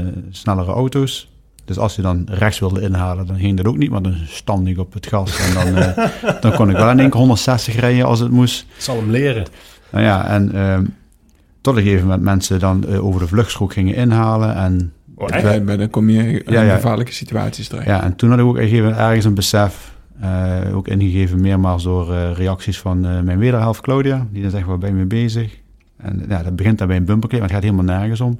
eh, 0.00 0.06
snellere 0.30 0.72
auto's. 0.72 1.30
Dus 1.64 1.78
als 1.78 1.96
je 1.96 2.02
dan 2.02 2.26
rechts 2.30 2.58
wilde 2.58 2.80
inhalen, 2.80 3.26
dan 3.26 3.38
ging 3.38 3.56
dat 3.56 3.66
ook 3.66 3.76
niet, 3.76 3.90
want 3.90 4.04
dan 4.04 4.16
stamde 4.26 4.70
ik 4.70 4.78
op 4.78 4.92
het 4.92 5.06
gas. 5.06 5.38
En 5.38 5.54
dan, 5.54 5.82
eh, 5.82 6.06
dan 6.42 6.52
kon 6.54 6.70
ik 6.70 6.76
wel 6.76 6.90
in 6.90 7.00
één 7.00 7.10
keer 7.10 7.18
160 7.20 7.76
rijden 7.80 8.04
als 8.06 8.20
het 8.20 8.30
moest. 8.30 8.66
Ik 8.76 8.82
zal 8.82 8.96
hem 8.96 9.10
leren. 9.10 9.44
Nou 9.90 10.04
ja, 10.04 10.28
en 10.28 10.54
ehm, 10.54 10.84
tot 11.60 11.76
een 11.76 11.82
gegeven 11.82 12.04
moment 12.06 12.22
mensen 12.22 12.58
dan 12.58 12.86
over 12.86 13.20
de 13.20 13.26
vluchtstrook 13.26 13.72
gingen 13.72 13.94
inhalen. 13.94 14.54
En, 14.54 14.92
Oh, 15.18 15.28
echt? 15.30 15.64
maar 15.64 15.78
dan 15.78 15.90
kom 15.90 16.10
je 16.10 16.42
in 16.42 16.52
Ja, 16.52 16.62
ja. 16.62 16.74
gevaarlijke 16.74 17.12
situaties 17.12 17.68
terecht. 17.68 17.86
ja, 17.86 18.02
en 18.02 18.16
toen 18.16 18.30
had 18.30 18.38
ik 18.38 18.44
ook 18.44 18.56
ergens 18.56 19.24
een 19.24 19.34
besef, 19.34 19.94
eh, 20.20 20.76
ook 20.76 20.88
ingegeven 20.88 21.40
meermaals 21.40 21.82
door 21.82 22.12
eh, 22.14 22.32
reacties 22.32 22.78
van 22.78 23.06
eh, 23.06 23.20
mijn 23.20 23.38
wederhelft 23.38 23.80
Claudia. 23.80 24.26
Die 24.30 24.42
dan 24.42 24.50
zegt, 24.50 24.66
waar 24.66 24.78
ben 24.78 24.88
je 24.88 24.94
mee 24.94 25.04
bezig? 25.04 25.58
En 25.96 26.24
ja, 26.28 26.42
dat 26.42 26.56
begint 26.56 26.78
dan 26.78 26.86
bij 26.88 26.96
een 26.96 27.04
bumperclip, 27.04 27.40
maar 27.40 27.50
het 27.50 27.58
gaat 27.58 27.70
helemaal 27.70 27.96
nergens 27.98 28.20
om. 28.20 28.38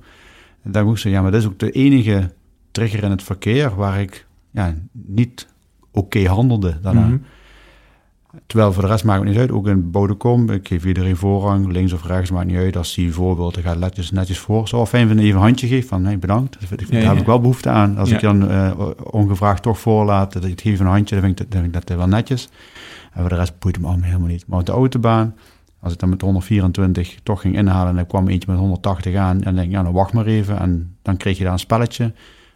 En 0.62 0.72
dan 0.72 0.88
ook 0.88 0.98
zo, 0.98 1.08
ja, 1.08 1.22
maar 1.22 1.30
dat 1.30 1.40
is 1.40 1.46
ook 1.46 1.58
de 1.58 1.70
enige 1.70 2.32
trigger 2.70 3.02
in 3.04 3.10
het 3.10 3.22
verkeer 3.22 3.74
waar 3.74 4.00
ik 4.00 4.26
ja, 4.50 4.74
niet 4.92 5.46
oké 5.90 6.26
handelde 6.28 6.78
daarna. 6.82 7.06
Mhm. 7.06 7.16
Terwijl 8.46 8.72
voor 8.72 8.82
de 8.82 8.88
rest 8.88 9.04
maakt 9.04 9.20
het 9.20 9.28
niet 9.28 9.38
uit. 9.38 9.50
Ook 9.50 9.66
in 9.66 9.90
Bodecom, 9.90 10.50
ik 10.50 10.68
geef 10.68 10.84
iedereen 10.84 11.16
voorrang, 11.16 11.72
links 11.72 11.92
of 11.92 12.04
rechts, 12.06 12.30
maakt 12.30 12.46
niet 12.46 12.56
uit. 12.56 12.76
Als 12.76 12.94
die 12.94 13.12
voorbeeld, 13.12 13.54
dan 13.54 13.62
gaat 13.62 13.78
netjes, 13.78 14.10
netjes 14.10 14.38
voor. 14.38 14.68
Zo 14.68 14.86
fijn 14.86 15.06
vind 15.08 15.18
ik 15.20 15.24
even 15.24 15.36
een 15.36 15.42
handje 15.42 15.66
geeft 15.66 15.88
van, 15.88 16.02
nee, 16.02 16.18
bedankt. 16.18 16.52
Dat 16.60 16.68
vind 16.68 16.80
ik- 16.80 16.90
Ja, 16.92 17.00
Daar 17.00 17.08
heb 17.10 17.18
ik 17.20 17.26
wel 17.26 17.40
behoefte 17.40 17.68
aan. 17.68 17.96
Als 17.98 18.08
Ja. 18.08 18.14
ik 18.14 18.20
dan 18.20 18.48
eh, 18.50 18.80
ongevraagd 19.10 19.62
toch 19.62 19.78
voorlaat, 19.78 20.32
dat 20.32 20.44
ik 20.44 20.60
geef 20.60 20.80
een 20.80 20.86
handje, 20.86 21.14
dan 21.14 21.24
vind 21.24 21.40
ik, 21.40 21.44
dat, 21.44 21.52
dan 21.52 21.62
vind 21.62 21.74
ik 21.76 21.86
dat 21.86 21.96
wel 21.98 22.06
netjes. 22.06 22.48
En 23.12 23.20
voor 23.20 23.28
de 23.28 23.34
rest 23.36 23.58
boeit 23.58 23.74
het 23.74 23.84
me 23.84 23.90
allemaal 23.90 24.08
helemaal 24.08 24.28
niet. 24.28 24.44
Maar 24.46 24.58
op 24.58 24.66
de 24.66 24.72
autobaan, 24.72 25.34
als 25.86 25.94
ik 25.94 26.00
dan 26.00 26.08
met 26.08 26.20
124 26.20 27.18
toch 27.22 27.40
ging 27.40 27.56
inhalen 27.56 27.92
en 27.92 27.98
er 27.98 28.06
kwam 28.06 28.28
eentje 28.28 28.50
met 28.50 28.58
180 28.58 29.14
aan, 29.14 29.36
en 29.36 29.42
dan 29.42 29.54
denk 29.54 29.66
ik, 29.66 29.72
ja, 29.72 29.82
dan 29.82 29.92
wacht 29.92 30.12
maar 30.12 30.26
even. 30.26 30.58
En 30.58 30.96
dan 31.02 31.16
kreeg 31.16 31.38
je 31.38 31.44
daar 31.44 31.52
een 31.52 31.58
spelletje. 31.58 32.12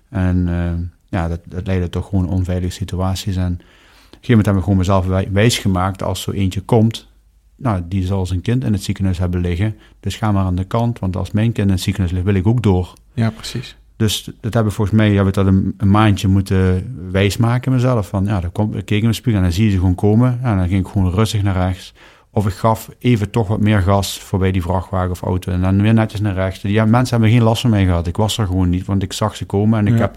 En 0.09 0.49
eh, 0.49 0.73
ja, 1.09 1.29
dat, 1.29 1.41
dat 1.45 1.67
leidde 1.67 1.89
toch 1.89 2.09
gewoon 2.09 2.29
onveilige 2.29 2.73
situaties. 2.73 3.37
En 3.37 3.53
op 3.53 3.59
een 3.61 3.67
gegeven 4.11 4.29
moment 4.29 4.47
heb 4.47 4.57
ik 4.57 4.63
gewoon 4.63 4.79
mezelf 4.79 5.07
wij- 5.07 5.29
wijsgemaakt, 5.33 6.03
als 6.03 6.23
zo 6.23 6.31
eentje 6.31 6.61
komt, 6.61 7.09
nou, 7.57 7.83
die 7.89 8.07
zal 8.07 8.27
zijn 8.27 8.41
kind 8.41 8.65
in 8.65 8.73
het 8.73 8.83
ziekenhuis 8.83 9.19
hebben 9.19 9.41
liggen. 9.41 9.77
Dus 10.01 10.17
ga 10.17 10.33
maar 10.33 10.45
aan 10.45 10.55
de 10.55 10.65
kant, 10.65 10.99
want 10.99 11.17
als 11.17 11.31
mijn 11.31 11.53
kind 11.53 11.67
in 11.67 11.73
het 11.73 11.83
ziekenhuis 11.83 12.13
ligt, 12.13 12.25
wil 12.25 12.35
ik 12.35 12.47
ook 12.47 12.63
door. 12.63 12.93
Ja, 13.15 13.31
precies. 13.31 13.77
Dus 13.97 14.31
dat 14.41 14.55
heb 14.55 14.67
ik 14.67 14.73
volgens 14.73 14.97
mij, 14.97 15.15
ik 15.15 15.35
dat 15.35 15.47
een, 15.47 15.75
een 15.77 15.91
maandje 15.91 16.29
moeten 16.29 16.95
wijsmaken 17.11 17.73
mezelf. 17.73 18.09
Van 18.09 18.25
ja, 18.25 18.41
dan 18.41 18.53
komt, 18.53 18.75
ik 18.75 18.85
keek 18.85 19.03
in 19.03 19.09
de 19.09 19.15
spiegel 19.15 19.41
en 19.41 19.47
dan 19.47 19.55
zie 19.55 19.65
je 19.65 19.71
ze 19.71 19.77
gewoon 19.79 19.95
komen. 19.95 20.39
Ja, 20.43 20.57
dan 20.57 20.69
ging 20.69 20.87
ik 20.87 20.93
gewoon 20.93 21.13
rustig 21.13 21.43
naar 21.43 21.57
rechts. 21.57 21.95
Of 22.33 22.47
ik 22.47 22.53
gaf 22.53 22.89
even 22.99 23.31
toch 23.31 23.49
wat 23.49 23.61
meer 23.61 23.83
gas 23.83 24.19
voorbij 24.19 24.53
die 24.53 24.63
vrachtwagen 24.63 25.11
of 25.11 25.23
auto. 25.23 25.53
En 25.53 25.61
dan 25.61 25.83
weer 25.83 25.95
netjes 25.95 26.21
naar 26.21 26.35
rechts. 26.35 26.63
Ja, 26.63 26.85
mensen 26.85 27.17
hebben 27.21 27.37
geen 27.37 27.45
last 27.47 27.61
van 27.61 27.71
mij 27.71 27.85
gehad. 27.85 28.07
Ik 28.07 28.17
was 28.17 28.39
er 28.39 28.47
gewoon 28.47 28.69
niet, 28.69 28.87
want 28.87 29.03
ik 29.03 29.13
zag 29.13 29.37
ze 29.37 29.45
komen. 29.47 29.79
En 29.79 29.87
ik 29.87 29.95
Ja. 29.95 30.01
heb 30.01 30.17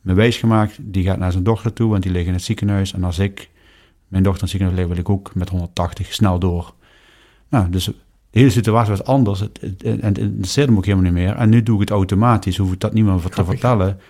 me 0.00 0.14
wijsgemaakt, 0.14 0.76
die 0.80 1.04
gaat 1.04 1.18
naar 1.18 1.32
zijn 1.32 1.44
dochter 1.44 1.72
toe, 1.72 1.90
want 1.90 2.02
die 2.02 2.12
ligt 2.12 2.26
in 2.26 2.32
het 2.32 2.42
ziekenhuis. 2.42 2.92
En 2.92 3.04
als 3.04 3.18
ik 3.18 3.50
mijn 4.08 4.22
dochter 4.22 4.42
in 4.42 4.48
het 4.48 4.50
ziekenhuis 4.50 4.78
lig, 4.80 4.88
wil 4.88 4.96
ik 5.04 5.08
ook 5.10 5.34
met 5.34 5.48
180 5.48 6.12
snel 6.14 6.38
door. 6.38 6.74
Nou, 7.48 7.70
dus 7.70 7.84
de 7.84 7.94
hele 8.38 8.50
situatie 8.50 8.90
was 8.90 9.04
anders. 9.04 9.40
Het, 9.40 9.58
het, 9.60 9.82
en 9.82 10.00
het 10.04 10.18
interesseerde 10.18 10.72
me 10.72 10.78
ook 10.78 10.84
helemaal 10.84 11.04
niet 11.12 11.22
meer. 11.22 11.34
En 11.36 11.48
nu 11.48 11.62
doe 11.62 11.74
ik 11.74 11.80
het 11.80 11.90
automatisch, 11.90 12.56
hoef 12.56 12.72
ik 12.72 12.80
dat 12.80 12.92
niet 12.92 13.04
meer 13.04 13.20
te 13.20 13.44
vertellen. 13.44 14.00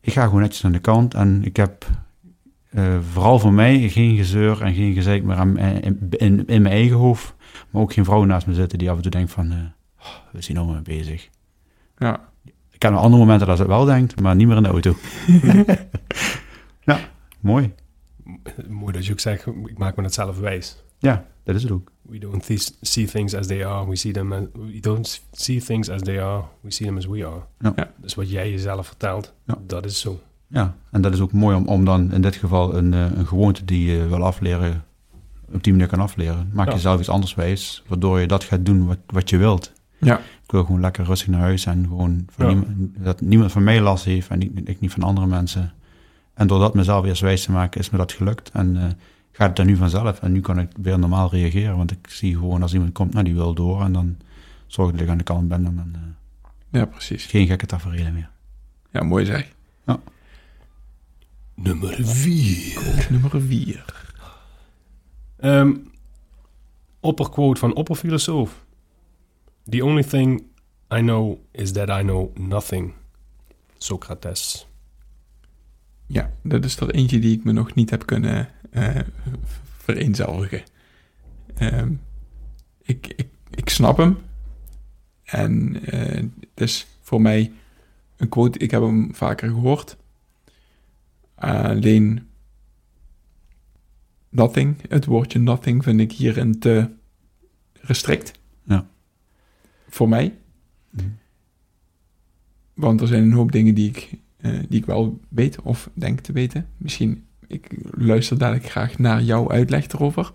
Ik 0.00 0.12
ga 0.12 0.24
gewoon 0.24 0.40
netjes 0.40 0.64
aan 0.64 0.72
de 0.72 0.78
kant 0.78 1.14
en 1.14 1.44
ik 1.44 1.56
heb 1.56 1.86
eh, 2.72 2.98
vooral 3.12 3.38
voor 3.38 3.52
mij 3.52 3.88
geen 3.88 4.16
gezeur 4.16 4.62
en 4.62 4.74
geen 4.74 4.94
gezeik 4.94 5.22
meer 5.22 5.36
aan, 5.36 5.58
in, 5.58 6.06
in, 6.10 6.46
in 6.46 6.62
mijn 6.62 6.74
eigen 6.74 6.96
hoofd. 6.96 7.34
Maar 7.70 7.82
ook 7.82 7.92
geen 7.92 8.04
vrouw 8.04 8.24
naast 8.24 8.46
me 8.46 8.54
zitten 8.54 8.78
die 8.78 8.90
af 8.90 8.96
en 8.96 9.02
toe 9.02 9.10
denkt 9.10 9.30
van, 9.32 9.50
eh, 9.50 9.58
oh, 10.00 10.06
we 10.32 10.42
zijn 10.42 10.56
nou 10.56 10.72
mee 10.72 10.82
bezig. 10.82 11.28
Ja. 11.98 12.28
Ik 12.70 12.82
heb 12.82 12.92
nog 12.92 13.00
andere 13.02 13.22
momenten 13.22 13.46
dat 13.46 13.56
ze 13.56 13.62
het 13.62 13.70
wel 13.72 13.84
denkt, 13.84 14.20
maar 14.20 14.36
niet 14.36 14.46
meer 14.46 14.56
in 14.56 14.62
de 14.62 14.68
auto. 14.68 14.94
ja, 16.90 16.98
mooi. 17.40 17.72
Mooi 18.68 18.92
dat 18.92 19.06
je 19.06 19.12
ook 19.12 19.20
zegt, 19.20 19.46
ik 19.46 19.78
maak 19.78 19.96
me 19.96 20.02
het 20.02 20.14
zelf 20.14 20.38
wijs. 20.38 20.82
Ja, 20.98 21.26
dat 21.44 21.54
is 21.54 21.62
het 21.62 21.72
ook. 21.72 21.90
We 22.02 22.18
don't 22.18 22.46
th- 22.46 22.76
see 22.80 23.04
things 23.06 23.34
as 23.34 23.46
they 23.46 23.66
are, 23.66 23.88
we 23.88 23.96
see 23.96 24.12
them 24.12 24.32
as, 24.32 24.40
we 24.52 24.80
don't 24.80 25.22
see 25.32 25.60
things 25.60 25.88
as 25.90 26.02
they 26.02 26.22
are, 26.22 26.42
we 26.60 26.70
see 26.70 26.86
them 26.86 26.96
as 26.96 27.06
we 27.06 27.26
are. 27.26 27.40
Ja. 27.58 27.72
Ja. 27.76 27.92
Dus 27.96 28.14
wat 28.14 28.30
jij 28.30 28.50
jezelf 28.50 28.86
vertelt, 28.86 29.34
Ja. 29.46 29.58
dat 29.66 29.84
is 29.84 30.00
zo. 30.00 30.20
Ja, 30.52 30.74
en 30.90 31.00
dat 31.02 31.12
is 31.12 31.20
ook 31.20 31.32
mooi 31.32 31.56
om, 31.56 31.66
om 31.66 31.84
dan 31.84 32.12
in 32.12 32.22
dit 32.22 32.36
geval 32.36 32.76
een, 32.76 32.94
eh, 32.94 33.06
een 33.14 33.26
gewoonte 33.26 33.64
die 33.64 33.90
je 33.90 34.06
wil 34.08 34.24
afleren, 34.24 34.84
op 35.52 35.62
die 35.64 35.72
manier 35.72 35.88
kan 35.88 36.00
afleren. 36.00 36.50
Maak 36.52 36.66
Ja. 36.66 36.72
jezelf 36.72 36.98
iets 36.98 37.08
anders 37.08 37.34
wijs, 37.34 37.82
waardoor 37.86 38.20
je 38.20 38.26
dat 38.26 38.44
gaat 38.44 38.64
doen 38.66 38.86
wat, 38.86 38.98
wat 39.06 39.30
je 39.30 39.36
wilt. 39.36 39.72
Ja. 39.98 40.18
Ik 40.18 40.50
wil 40.50 40.64
gewoon 40.64 40.80
lekker 40.80 41.04
rustig 41.04 41.28
naar 41.28 41.40
huis 41.40 41.66
en 41.66 41.84
gewoon 41.88 42.26
Ja. 42.36 42.46
niemand, 42.46 42.66
dat 43.04 43.20
niemand 43.20 43.52
van 43.52 43.64
mij 43.64 43.80
last 43.80 44.04
heeft 44.04 44.28
en 44.28 44.40
ik, 44.42 44.50
ik 44.64 44.80
niet 44.80 44.92
van 44.92 45.02
andere 45.02 45.26
mensen. 45.26 45.72
En 46.34 46.46
door 46.46 46.58
dat 46.58 46.74
mezelf 46.74 47.04
eerst 47.04 47.20
wijs 47.22 47.44
te 47.44 47.52
maken, 47.52 47.80
is 47.80 47.90
me 47.90 47.98
dat 47.98 48.12
gelukt. 48.12 48.50
En 48.50 48.76
eh, 48.76 48.82
gaat 49.32 49.46
het 49.46 49.56
dan 49.56 49.66
nu 49.66 49.76
vanzelf. 49.76 50.20
En 50.20 50.32
nu 50.32 50.40
kan 50.40 50.58
ik 50.58 50.70
weer 50.82 50.98
normaal 50.98 51.30
reageren, 51.30 51.76
want 51.76 51.90
ik 51.90 52.06
zie 52.08 52.34
gewoon 52.34 52.62
als 52.62 52.72
iemand 52.72 52.92
komt, 52.92 53.12
nou 53.12 53.24
die 53.24 53.34
wil 53.34 53.54
door. 53.54 53.82
En 53.82 53.92
dan 53.92 54.16
zorg 54.66 54.88
ik 54.90 54.94
dat 54.94 55.04
ik 55.04 55.10
aan 55.10 55.18
de 55.18 55.24
kant 55.24 55.48
ben 55.48 55.66
en 55.66 55.74
dan 55.76 55.90
eh, 55.94 56.80
Ja, 56.80 56.84
precies. 56.86 57.24
geen 57.26 57.46
gekke 57.46 57.66
tafereelen 57.66 58.12
meer. 58.14 58.30
Ja, 58.90 59.02
mooi 59.02 59.24
zeg. 59.24 59.52
Nummer 61.54 61.96
vier. 62.00 63.06
Nummer 63.10 63.40
vier. 63.40 63.84
Ehm 65.36 65.72
opperquote 67.00 67.60
van 67.60 67.74
opperfilosoof. 67.74 68.64
The 69.68 69.84
only 69.84 70.02
thing 70.02 70.42
I 70.94 71.00
know 71.00 71.38
is 71.50 71.72
that 71.72 71.88
I 71.88 72.02
know 72.02 72.36
nothing. 72.36 72.94
Socrates. 73.78 74.66
Ja, 76.06 76.30
dat 76.42 76.64
is 76.64 76.76
er 76.76 76.90
eentje 76.90 77.18
die 77.18 77.36
ik 77.36 77.44
me 77.44 77.52
nog 77.52 77.74
niet 77.74 77.90
heb 77.90 78.06
kunnen 78.06 78.48
eh 78.70 79.00
vereenzelvigen. 79.76 80.62
Ehm, 81.54 81.92
ik, 82.82 83.06
ik, 83.16 83.28
ik 83.50 83.68
snap 83.68 83.96
hem. 83.96 84.18
En 85.22 85.84
eh, 85.84 86.22
het 86.40 86.60
is 86.60 86.86
voor 87.00 87.20
mij 87.20 87.52
een 88.16 88.28
quote, 88.28 88.58
ik 88.58 88.70
heb 88.70 88.82
hem 88.82 89.14
vaker 89.14 89.48
gehoord. 89.48 89.96
Alleen 91.42 92.28
nothing, 94.28 94.76
het 94.88 95.04
woordje 95.04 95.38
nothing 95.38 95.82
vind 95.82 96.00
ik 96.00 96.12
hierin 96.12 96.58
te 96.58 96.90
restrict. 97.72 98.32
Ja. 98.64 98.86
Voor 99.88 100.08
mij. 100.08 100.38
Mhm. 100.90 101.06
Want 102.74 103.00
er 103.00 103.06
zijn 103.06 103.22
een 103.22 103.32
hoop 103.32 103.52
dingen 103.52 103.74
die 103.74 103.88
ik, 103.88 104.10
eh, 104.36 104.58
die 104.68 104.78
ik 104.78 104.86
wel 104.86 105.20
weet 105.28 105.60
of 105.60 105.90
denk 105.94 106.20
te 106.20 106.32
weten. 106.32 106.66
Misschien, 106.76 107.24
ik 107.46 107.68
luister 107.90 108.38
dadelijk 108.38 108.70
graag 108.70 108.98
naar 108.98 109.22
jouw 109.22 109.50
uitleg 109.50 109.88
erover. 109.88 110.30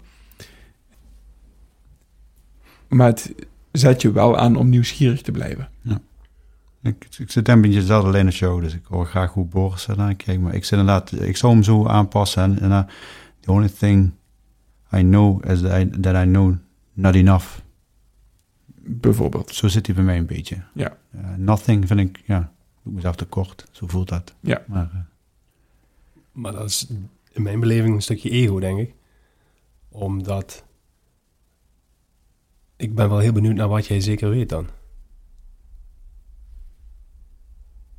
Maar 2.87 3.07
het 3.07 3.35
zet 3.71 4.01
je 4.01 4.11
wel 4.11 4.37
aan 4.37 4.55
om 4.55 4.69
nieuwsgierig 4.69 5.21
te 5.21 5.31
blijven. 5.31 5.69
Ik, 6.87 7.07
ik 7.17 7.31
zit 7.31 7.47
een 7.47 7.61
beetje 7.61 7.79
dezelfde 7.79 8.11
lijn 8.11 8.25
als 8.25 8.35
show, 8.35 8.61
dus 8.61 8.73
ik 8.73 8.85
hoor 8.85 9.05
graag 9.05 9.33
hoe 9.33 9.45
Boris 9.45 9.87
ernaar 9.87 10.15
kijkt. 10.15 10.41
Maar 10.41 10.53
ik 10.53 10.63
zit 10.63 10.79
inderdaad, 10.79 11.11
ik 11.11 11.37
zou 11.37 11.53
hem 11.53 11.63
zo 11.63 11.87
aanpassen. 11.87 12.43
En, 12.43 12.59
en 12.59 12.69
uh, 12.69 12.83
the 13.39 13.51
only 13.51 13.69
thing 13.69 14.11
I 14.91 15.01
know 15.01 15.45
is 15.49 15.61
that 15.61 15.81
I, 15.81 15.89
that 15.89 16.15
I 16.15 16.23
know 16.23 16.55
not 16.93 17.15
enough. 17.15 17.45
Bijvoorbeeld. 18.75 19.55
Zo 19.55 19.67
zit 19.67 19.85
hij 19.85 19.95
bij 19.95 20.03
mij 20.03 20.17
een 20.17 20.25
beetje. 20.25 20.63
Ja. 20.73 20.97
Eh, 21.11 21.35
nothing 21.37 21.87
vind 21.87 21.99
ik, 21.99 22.21
ja, 22.25 22.39
doe 22.39 22.49
ik 22.83 22.91
mezelf 22.91 23.15
tekort. 23.15 23.65
Zo 23.71 23.87
voelt 23.87 24.09
dat. 24.09 24.35
Ja. 24.39 24.63
Maar 24.67 24.89
eh, 24.93 24.99
Maar 26.31 26.51
dat 26.51 26.69
is 26.69 26.87
in 27.31 27.41
mijn 27.41 27.59
beleving 27.59 27.95
een 27.95 28.01
stukje 28.01 28.29
ego, 28.29 28.59
denk 28.59 28.79
ik. 28.79 28.93
Omdat... 29.89 30.65
Ik 32.75 32.95
ben 32.95 33.09
wel 33.09 33.17
heel 33.17 33.31
benieuwd 33.31 33.55
naar 33.55 33.67
wat 33.67 33.87
jij 33.87 33.99
zeker 33.99 34.29
weet 34.29 34.49
dan. 34.49 34.67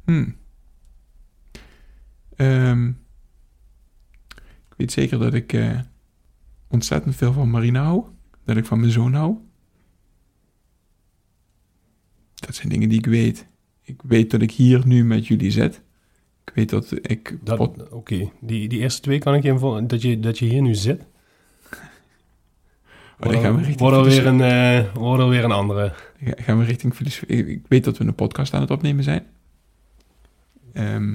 Hmm. 0.09 0.37
Ehm, 2.37 2.89
ik 4.39 4.75
weet 4.77 4.93
zeker 4.93 5.19
dat 5.19 5.35
ik 5.35 5.53
eh, 5.53 5.81
ontzettend 6.69 7.17
veel 7.17 7.33
van 7.33 7.51
Marina 7.51 7.83
hou. 7.85 8.05
Dat 8.45 8.57
ik 8.57 8.65
van 8.67 8.81
mijn 8.81 8.93
zoon 8.93 9.15
hou. 9.15 9.37
Dat 12.35 12.55
zijn 12.55 12.69
dingen 12.69 12.89
die 12.89 12.99
ik 12.99 13.07
weet. 13.07 13.47
Ik 13.83 14.03
weet 14.03 14.31
dat 14.31 14.43
ik 14.43 14.51
hier 14.51 14.87
nu 14.87 15.05
met 15.05 15.27
jullie 15.27 15.51
zit. 15.51 15.83
Ik 16.45 16.53
weet 16.55 16.71
dat 16.71 16.93
ik... 17.03 17.39
Dat- 17.43 17.91
Oké, 17.93 18.31
die, 18.41 18.69
die 18.69 18.79
eerste 18.79 19.01
twee 19.01 19.19
kan 19.19 19.35
ik 19.35 19.43
je 19.43 19.85
dat 19.87 20.03
je, 20.03 20.21
dat 20.21 20.39
je 20.39 20.45
hier 20.47 20.63
nu 20.63 20.75
zit. 20.75 21.01
Oh, 23.21 23.33
dan 23.33 23.41
gaan 23.43 23.53
we 23.53 23.59
richting 23.59 23.79
Wordt 23.79 23.97
alweer 23.97 24.27
een, 24.27 24.41
eh, 24.41 24.95
wordt 24.95 25.23
alweer 25.23 25.45
een 25.45 25.53
andere. 25.53 25.93
Ga- 26.21 26.43
gaan 26.43 26.59
we 26.59 26.65
richting 26.65 26.95
filosofie. 26.95 27.47
Ik 27.47 27.65
weet 27.69 27.85
dat 27.85 27.99
we 27.99 28.05
een 28.05 28.15
podcast 28.15 28.55
aan 28.55 28.61
het 28.61 28.71
opnemen 28.71 29.05
zijn. 29.05 29.27
Ehm, 30.73 31.15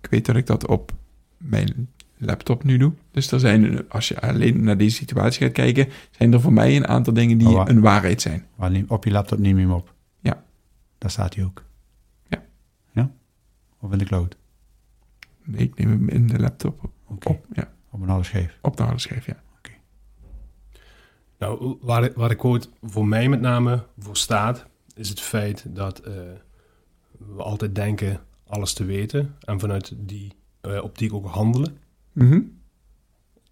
ik 0.00 0.06
weet 0.10 0.26
dat 0.26 0.36
ik 0.36 0.46
dat 0.46 0.66
op 0.66 0.92
mijn 1.36 1.88
laptop 2.16 2.64
nu 2.64 2.76
doe. 2.76 2.92
Dus 3.10 3.32
er 3.32 3.40
zijn, 3.40 3.88
als 3.88 4.08
je 4.08 4.20
alleen 4.20 4.64
naar 4.64 4.76
deze 4.78 4.96
situatie 4.96 5.44
gaat 5.46 5.52
kijken, 5.54 5.88
zijn 6.10 6.32
er 6.32 6.40
voor 6.40 6.52
mij 6.52 6.76
een 6.76 6.86
aantal 6.86 7.12
dingen 7.12 7.38
die 7.38 7.48
Oh, 7.48 7.62
een 7.66 7.80
waarheid 7.80 8.20
zijn. 8.22 8.46
waar 8.54 8.70
neem- 8.70 8.84
op 8.88 9.04
je 9.04 9.10
laptop 9.10 9.38
neem 9.38 9.56
je 9.58 9.62
hem 9.62 9.72
op. 9.74 9.94
Ja. 10.20 10.44
Daar 10.98 11.10
staat 11.10 11.34
hij 11.34 11.44
ook. 11.44 11.64
Ja. 12.28 12.42
Ja? 12.92 13.10
Of 13.80 13.92
in 13.92 13.98
de 13.98 14.04
cloud? 14.04 14.36
Nee, 15.44 15.60
ik 15.62 15.78
neem 15.78 15.90
hem 15.90 16.08
in 16.08 16.26
de 16.26 16.38
laptop 16.38 16.84
op. 16.84 16.90
Oké. 17.06 17.28
Op, 17.28 17.46
ja, 17.52 17.72
Op 17.90 18.00
een 18.02 18.08
harde 18.08 18.24
schijf. 18.24 18.58
op 18.62 18.76
de 18.76 18.82
harde 18.82 19.00
schijf, 19.00 19.26
ja. 19.26 19.42
Nou, 21.38 21.78
waar 22.14 22.28
de 22.28 22.34
quote 22.34 22.68
voor 22.82 23.06
mij 23.06 23.28
met 23.28 23.40
name 23.40 23.86
voor 23.98 24.16
staat, 24.16 24.66
is 24.94 25.08
het 25.08 25.20
feit 25.20 25.64
dat 25.68 25.98
eh, 25.98 26.12
we 27.34 27.42
altijd 27.42 27.74
denken 27.74 28.20
alles 28.50 28.72
te 28.72 28.84
weten 28.84 29.36
en 29.40 29.60
vanuit 29.60 29.92
die 29.96 30.32
eh, 30.60 30.82
optiek 30.82 31.12
ook 31.12 31.26
handelen. 31.26 31.76
Mhm. 32.12 32.40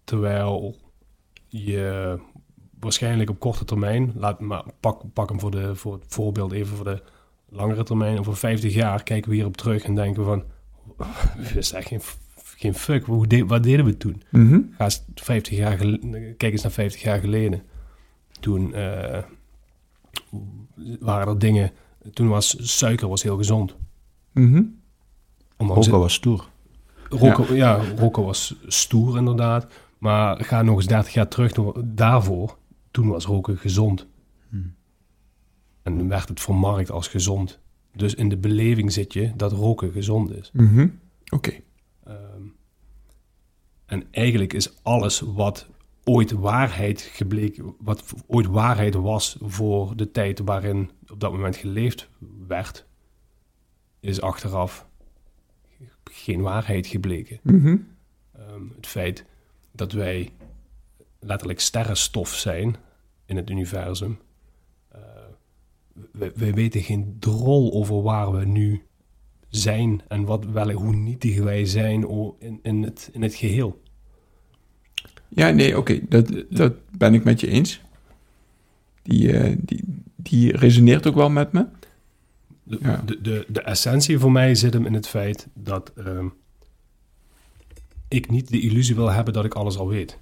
Terwijl 0.03 0.75
je 1.47 2.17
waarschijnlijk 2.79 3.29
op 3.29 3.39
korte 3.39 3.65
termijn, 3.65 4.11
laat 4.15 4.39
maar 4.39 4.63
pak, 4.79 5.13
pak 5.13 5.29
hem 5.29 5.39
voor, 5.39 5.51
de, 5.51 5.75
voor 5.75 5.93
het 5.93 6.03
voorbeeld 6.07 6.51
even 6.51 6.75
voor 6.75 6.85
de 6.85 7.01
langere 7.49 7.83
termijn, 7.83 8.19
over 8.19 8.35
50 8.35 8.73
jaar 8.73 9.03
kijken 9.03 9.29
we 9.29 9.35
hierop 9.35 9.57
terug 9.57 9.83
en 9.83 9.95
denken 9.95 10.23
van, 10.23 10.43
we 11.37 11.53
wisten 11.53 11.77
echt 11.77 11.87
geen, 11.87 12.01
geen 12.35 12.73
fuck, 12.73 13.05
hoe 13.05 13.27
de, 13.27 13.45
wat 13.45 13.63
deden 13.63 13.85
we 13.85 13.97
toen? 13.97 14.21
Ga 14.77 14.83
eens 14.83 15.03
50 15.15 15.57
jaar 15.57 15.77
kijk 16.37 16.41
eens 16.41 16.61
naar 16.61 16.71
50 16.71 17.01
jaar 17.01 17.19
geleden. 17.19 17.63
Toen 18.39 18.73
eh, 18.73 19.23
waren 20.99 21.27
er 21.27 21.39
dingen, 21.39 21.71
toen 22.13 22.27
was 22.27 22.77
suiker 22.77 23.07
was 23.07 23.23
heel 23.23 23.37
gezond. 23.37 23.75
Mhm. 24.31 24.63
Ondanks 25.59 25.85
Roken 25.85 26.01
was 26.01 26.13
stoer. 26.13 26.49
Roken, 27.09 27.55
ja. 27.55 27.81
roken 27.97 28.23
was 28.23 28.55
stoer 28.67 29.17
inderdaad. 29.17 29.67
Maar 29.97 30.43
ga 30.43 30.61
nog 30.61 30.75
eens 30.75 30.87
30 30.87 31.13
jaar 31.13 31.27
terug 31.27 31.55
naar- 31.55 31.73
daarvoor. 31.85 32.57
Toen 32.91 33.07
was 33.07 33.25
roken 33.25 33.57
gezond. 33.57 34.07
Hmm. 34.49 34.75
En 35.81 35.97
dan 35.97 36.07
werd 36.07 36.29
het 36.29 36.39
vermarkt 36.39 36.91
als 36.91 37.07
gezond. 37.07 37.59
Dus 37.95 38.15
in 38.15 38.29
de 38.29 38.37
beleving 38.37 38.91
zit 38.91 39.13
je 39.13 39.31
dat 39.35 39.51
roken 39.51 39.91
gezond 39.91 40.31
is. 40.35 40.49
Mhm. 40.53 40.87
Oké. 41.29 41.51
Ehm, 42.03 42.41
en 43.85 44.03
eigenlijk 44.11 44.53
is 44.53 44.83
alles 44.83 45.19
wat 45.19 45.67
ooit 46.03 46.31
waarheid 46.31 47.01
gebleken, 47.01 47.75
wat 47.79 48.03
ooit 48.27 48.45
waarheid 48.47 48.93
was 48.93 49.37
voor 49.41 49.95
de 49.95 50.11
tijd 50.11 50.39
waarin 50.39 50.91
op 51.11 51.19
dat 51.19 51.31
moment 51.31 51.55
geleefd 51.55 52.09
werd, 52.47 52.85
is 53.99 54.21
achteraf 54.21 54.87
geen 56.11 56.41
waarheid 56.41 56.87
gebleken. 56.87 57.39
Mhm. 57.43 57.77
Ehm, 58.35 58.63
het 58.75 58.87
feit 58.87 59.25
dat 59.71 59.91
wij 59.91 60.29
letterlijk 61.19 61.59
sterrenstof 61.59 62.33
zijn 62.33 62.75
in 63.25 63.35
het 63.35 63.49
universum. 63.49 64.17
we, 66.11 66.31
we 66.35 66.53
weten 66.53 66.81
geen 66.81 67.15
drol 67.19 67.73
over 67.73 68.01
waar 68.01 68.31
we 68.31 68.45
nu 68.45 68.83
zijn 69.49 70.01
en 70.07 70.23
wat, 70.23 70.45
wel, 70.45 70.71
hoe 70.71 70.95
nietig 70.95 71.39
wij 71.39 71.65
zijn 71.65 72.09
in, 72.39 72.59
in, 72.61 72.83
het, 72.83 73.09
in 73.13 73.21
het 73.21 73.35
geheel. 73.35 73.81
Ja, 75.27 75.49
nee, 75.49 75.77
oké, 75.77 75.99
dat, 76.09 76.43
dat 76.49 76.73
ben 76.97 77.13
ik 77.13 77.23
met 77.23 77.39
je 77.39 77.47
eens. 77.47 77.81
Die, 79.01 79.37
eh, 79.37 79.55
die, 79.59 79.83
die 80.15 80.57
resoneert 80.57 81.07
ook 81.07 81.15
wel 81.15 81.29
met 81.29 81.51
me. 81.51 81.65
De, 82.69 82.77
Ja. 82.81 83.01
de, 83.05 83.21
de, 83.21 83.45
de 83.47 83.61
essentie 83.61 84.19
voor 84.19 84.31
mij 84.31 84.55
zit 84.55 84.73
hem 84.73 84.85
in 84.85 84.93
het 84.93 85.07
feit 85.07 85.47
dat 85.53 85.91
ehm, 85.95 86.27
ik 88.07 88.29
niet 88.29 88.49
de 88.49 88.61
illusie 88.61 88.95
wil 88.95 89.11
hebben 89.11 89.33
dat 89.33 89.45
ik 89.45 89.53
alles 89.53 89.77
al 89.77 89.87
weet. 89.87 90.19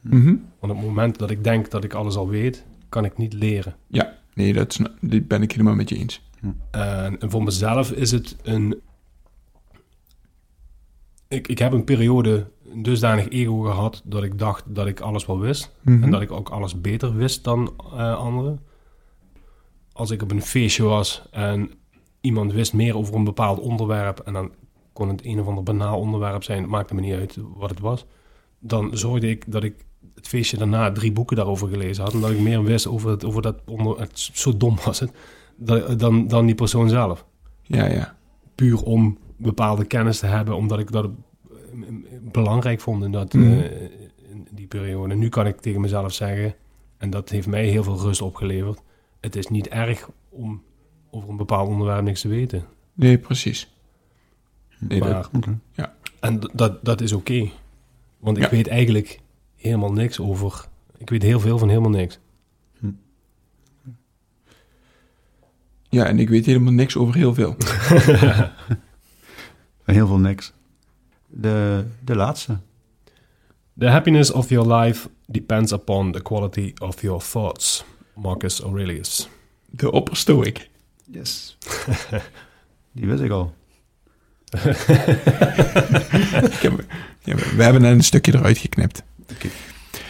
Mhm. 0.00 0.26
Want 0.58 0.72
op 0.72 0.78
het 0.78 0.86
moment 0.86 1.18
dat 1.18 1.30
ik 1.30 1.44
denk 1.44 1.70
dat 1.70 1.84
ik 1.84 1.92
alles 1.94 2.16
al 2.16 2.28
weet, 2.28 2.64
kan 2.88 3.04
ik 3.04 3.18
niet 3.18 3.32
leren. 3.32 3.76
Ja, 3.86 4.18
nee, 4.34 4.52
dat 4.52 4.78
die 5.00 5.22
ben 5.22 5.42
ik 5.42 5.50
helemaal 5.52 5.74
met 5.74 5.88
je 5.88 5.96
eens. 5.96 6.22
En, 6.70 7.20
en 7.20 7.30
voor 7.30 7.42
mezelf 7.42 7.90
is 7.92 8.10
het 8.10 8.36
een. 8.42 8.80
Ik, 11.28 11.48
ik 11.48 11.58
heb 11.58 11.72
een 11.72 11.84
periode 11.84 12.46
dusdanig 12.74 13.28
ego 13.28 13.60
gehad 13.60 14.02
dat 14.04 14.22
ik 14.22 14.38
dacht 14.38 14.64
dat 14.66 14.86
ik 14.86 15.00
alles 15.00 15.26
wel 15.26 15.40
wist. 15.40 15.74
Mhm. 15.80 16.02
En 16.02 16.10
dat 16.10 16.22
ik 16.22 16.32
ook 16.32 16.48
alles 16.48 16.80
beter 16.80 17.16
wist 17.16 17.44
dan 17.44 17.74
eh, 17.78 18.16
anderen. 18.16 18.60
Als 19.92 20.10
ik 20.10 20.22
op 20.22 20.30
een 20.30 20.42
feestje 20.42 20.82
was 20.82 21.22
en 21.30 21.70
iemand 22.24 22.52
wist 22.52 22.72
meer 22.72 22.96
over 22.96 23.14
een 23.14 23.24
bepaald 23.24 23.58
onderwerp. 23.60 24.18
en 24.20 24.32
dan 24.32 24.50
kon 24.92 25.08
het 25.08 25.24
een 25.24 25.40
of 25.40 25.46
ander 25.46 25.62
banaal 25.64 25.98
onderwerp 25.98 26.42
zijn, 26.42 26.60
het 26.62 26.70
maakte 26.70 26.94
me 26.94 27.00
niet 27.00 27.14
uit 27.14 27.36
wat 27.56 27.70
het 27.70 27.80
was. 27.80 28.04
Dan 28.58 28.96
zorgde 28.96 29.28
ik 29.30 29.52
dat 29.52 29.64
ik 29.64 29.84
het 30.14 30.28
feestje 30.28 30.56
daarna 30.56 30.92
drie 30.92 31.12
boeken 31.12 31.36
daarover 31.36 31.68
gelezen 31.68 32.04
had. 32.04 32.12
En 32.12 32.20
dat 32.20 32.30
ik 32.30 32.38
meer 32.40 32.62
wist 32.64 32.86
over, 32.86 33.10
het, 33.10 33.24
over 33.24 33.42
dat 33.42 33.56
onder. 33.66 34.00
Het, 34.00 34.18
zo 34.32 34.56
dom 34.56 34.76
was 34.84 35.00
het. 35.00 35.10
da- 35.56 35.94
Dan, 35.94 36.26
dan 36.28 36.46
die 36.46 36.54
persoon 36.54 36.88
zelf 36.88 37.24
Ja, 37.62 37.86
ja. 37.86 38.16
puur 38.54 38.82
om 38.82 39.18
bepaalde 39.36 39.84
kennis 39.84 40.18
te 40.18 40.26
hebben, 40.26 40.56
omdat 40.56 40.78
ik 40.78 40.92
dat 40.92 41.04
eh, 41.04 41.10
belangrijk 42.32 42.80
vond 42.80 43.04
in, 43.04 43.12
dat, 43.12 43.32
Mhm. 43.32 43.52
eh, 43.58 43.82
in 44.30 44.46
die 44.50 44.66
periode. 44.66 45.14
Nu 45.14 45.28
kan 45.28 45.46
ik 45.46 45.60
tegen 45.60 45.80
mezelf 45.80 46.12
zeggen, 46.12 46.54
en 46.96 47.10
dat 47.10 47.28
heeft 47.28 47.46
mij 47.46 47.64
heel 47.66 47.82
veel 47.82 47.98
rust 47.98 48.22
opgeleverd, 48.22 48.82
het 49.20 49.36
is 49.36 49.46
niet 49.48 49.68
erg 49.68 50.08
om 50.28 50.62
over 51.14 51.28
een 51.28 51.36
bepaald 51.36 51.68
onderwerp 51.68 52.02
niks 52.02 52.20
te 52.20 52.28
weten. 52.28 52.64
Nee, 52.92 53.18
precies. 53.18 53.68
Nee, 54.78 55.00
dat, 55.00 55.30
Oké. 55.32 55.60
en 56.20 56.40
dat, 56.52 56.84
dat 56.84 57.00
is 57.00 57.12
oké, 57.12 57.50
want 58.18 58.36
ik 58.36 58.42
Ja. 58.42 58.50
weet 58.50 58.68
eigenlijk 58.68 59.20
helemaal 59.56 59.92
niks 59.92 60.20
over, 60.20 60.64
ik 60.98 61.10
weet 61.10 61.22
heel 61.22 61.40
veel 61.40 61.58
van 61.58 61.68
helemaal 61.68 61.90
niks. 61.90 62.18
ja, 65.88 66.04
en 66.06 66.18
ik 66.18 66.28
weet 66.28 66.46
helemaal 66.46 66.72
niks 66.72 66.96
over 66.96 67.14
heel 67.14 67.34
veel. 67.34 67.56
Heel 69.84 70.06
veel 70.06 70.18
niks. 70.18 70.52
De, 71.26 71.84
de 72.04 72.14
laatste. 72.16 72.58
The 73.78 73.86
happiness 73.86 74.30
of 74.30 74.48
your 74.48 74.74
life 74.74 75.08
depends 75.26 75.72
upon 75.72 76.12
the 76.12 76.22
quality 76.22 76.72
of 76.78 77.00
your 77.02 77.22
thoughts. 77.22 77.84
Marcus 78.14 78.60
Aurelius. 78.60 79.28
De 79.70 79.92
opperstoik. 79.92 80.68
Yes. 81.10 81.56
Die 82.92 83.06
wist 83.06 83.22
ik 83.22 83.30
al. 83.30 83.54
Ik 86.54 86.60
heb, 86.60 86.84
ja, 87.22 87.34
we 87.34 87.62
hebben 87.62 87.82
net 87.82 87.92
een 87.92 88.04
stukje 88.04 88.34
eruit 88.34 88.58
geknipt. 88.58 89.02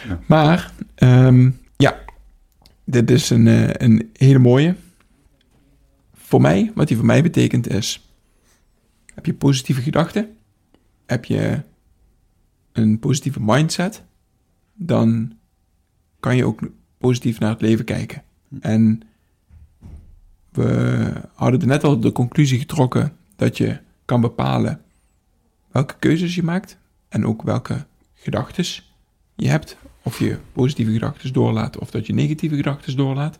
Ja. 0.07 0.19
Maar, 0.27 0.71
ehm, 0.95 1.51
ja, 1.77 1.99
dit 2.83 3.11
is 3.11 3.29
een, 3.29 3.47
eh, 3.47 3.69
een 3.87 4.09
hele 4.13 4.39
mooie. 4.39 4.75
Voor 6.13 6.41
mij, 6.41 6.71
wat 6.75 6.87
die 6.87 6.97
voor 6.97 7.05
mij 7.05 7.21
betekent 7.21 7.69
is, 7.69 8.09
heb 9.13 9.25
je 9.25 9.33
positieve 9.33 9.81
gedachten, 9.81 10.37
heb 11.05 11.25
je 11.25 11.61
een 12.71 12.99
positieve 12.99 13.39
mindset, 13.41 14.03
dan 14.73 15.37
kan 16.19 16.35
je 16.35 16.45
ook 16.45 16.69
positief 16.97 17.39
naar 17.39 17.49
het 17.49 17.61
leven 17.61 17.85
kijken. 17.85 18.23
En 18.59 19.01
we 20.55 21.11
hadden 21.33 21.67
net 21.67 21.83
al 21.83 21.99
de 21.99 22.11
conclusie 22.11 22.59
getrokken 22.59 23.17
dat 23.35 23.57
je 23.57 23.77
kan 24.05 24.21
bepalen 24.21 24.81
welke 25.71 25.95
keuzes 25.99 26.35
je 26.35 26.43
maakt 26.43 26.77
en 27.09 27.25
ook 27.25 27.41
welke 27.41 27.85
gedachten 28.13 28.65
je 29.35 29.47
hebt. 29.47 29.77
Of 30.03 30.19
je 30.19 30.37
positieve 30.53 30.91
gedachten 30.91 31.33
doorlaat 31.33 31.77
of 31.77 31.91
dat 31.91 32.05
je 32.05 32.13
negatieve 32.13 32.55
gedachten 32.55 32.97
doorlaat. 32.97 33.39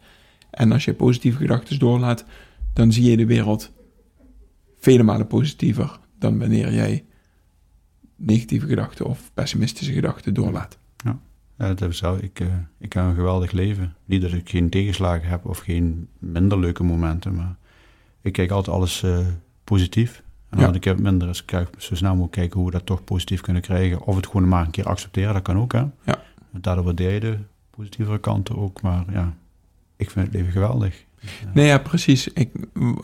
En 0.50 0.72
als 0.72 0.86
je 0.86 0.94
positieve 0.94 1.38
gedachten 1.38 1.80
doorlaat, 1.80 2.26
dan 2.74 2.92
zie 2.92 3.10
je 3.10 3.18
de 3.18 3.26
wereld 3.26 3.72
vele 4.80 5.04
malen 5.04 5.28
positiever 5.28 6.00
dan 6.20 6.40
wanneer 6.40 6.74
jij 6.74 7.06
negatieve 8.16 8.68
gedachten 8.68 9.06
of 9.06 9.32
pessimistische 9.34 9.94
gedachten 9.94 10.34
doorlaat. 10.34 10.78
Ja, 11.58 11.74
dat 11.74 11.80
heb 11.80 12.22
ik 12.22 12.40
eh, 12.40 12.48
ik 12.80 12.94
heb 12.94 13.04
een 13.04 13.16
geweldig 13.16 13.52
leven. 13.52 13.94
Niet 14.06 14.22
dat 14.22 14.32
ik 14.34 14.50
geen 14.50 14.70
tegenslagen 14.70 15.28
heb 15.30 15.46
of 15.46 15.58
geen 15.58 16.08
minder 16.20 16.60
leuke 16.60 16.84
momenten, 16.84 17.36
maar 17.36 17.56
ik 18.22 18.34
kijk 18.34 18.52
altijd 18.52 18.76
alles 18.76 19.04
eh, 19.04 19.18
positief. 19.64 20.24
En 20.50 20.60
Ja. 20.60 20.68
als 20.68 20.76
ik 20.76 20.84
heb 20.84 21.00
minder 21.00 21.30
is, 21.30 21.46
kijk 21.46 21.70
zo 21.78 21.96
snel 21.96 22.10
mogelijk 22.12 22.32
kijken 22.34 22.58
hoe 22.60 22.66
we 22.66 22.72
dat 22.78 22.86
toch 22.86 23.04
positief 23.04 23.42
kunnen 23.42 23.62
krijgen. 23.62 24.02
Of 24.02 24.16
het 24.16 24.28
gewoon 24.28 24.48
maar 24.48 24.66
een 24.66 24.72
keer 24.72 24.86
accepteren, 24.88 25.34
dat 25.34 25.42
kan 25.42 25.58
ook 25.58 25.72
hè. 25.74 25.84
Ja. 26.04 26.22
Daardoor 26.52 26.84
waardeer 26.84 27.14
je 27.14 27.20
de 27.20 27.38
positievere 27.70 28.20
kanten 28.20 28.58
ook, 28.58 28.82
maar 28.82 29.06
ja, 29.12 29.34
ik 29.96 30.10
vind 30.12 30.26
het 30.26 30.36
leven 30.36 30.52
geweldig. 30.52 31.04
Nee, 31.54 31.66
ja, 31.66 31.78
precies. 31.78 32.28
Ik, 32.28 32.50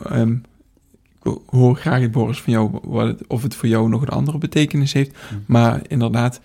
ehm, 0.04 0.32
ik 1.22 1.38
hoor 1.46 1.76
graag 1.76 2.00
het 2.00 2.10
Boris 2.10 2.40
van 2.40 2.52
jou 2.52 2.78
wat 2.82 3.06
het, 3.06 3.26
of 3.26 3.42
het 3.42 3.54
voor 3.54 3.68
jou 3.68 3.88
nog 3.88 4.02
een 4.02 4.08
andere 4.08 4.38
betekenis 4.38 4.92
heeft. 4.92 5.18
Maar 5.46 5.80
inderdaad, 5.88 6.40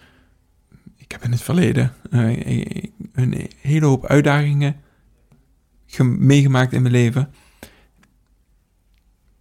ik 1.07 1.11
heb 1.13 1.23
in 1.23 1.31
het 1.31 1.41
verleden 1.41 1.93
eh, 2.11 2.73
een 3.13 3.47
hele 3.61 3.85
hoop 3.85 4.05
uitdagingen 4.05 4.75
ge- 5.85 6.03
meegemaakt 6.03 6.73
in 6.73 6.81
mijn 6.81 6.93
leven. 6.93 7.29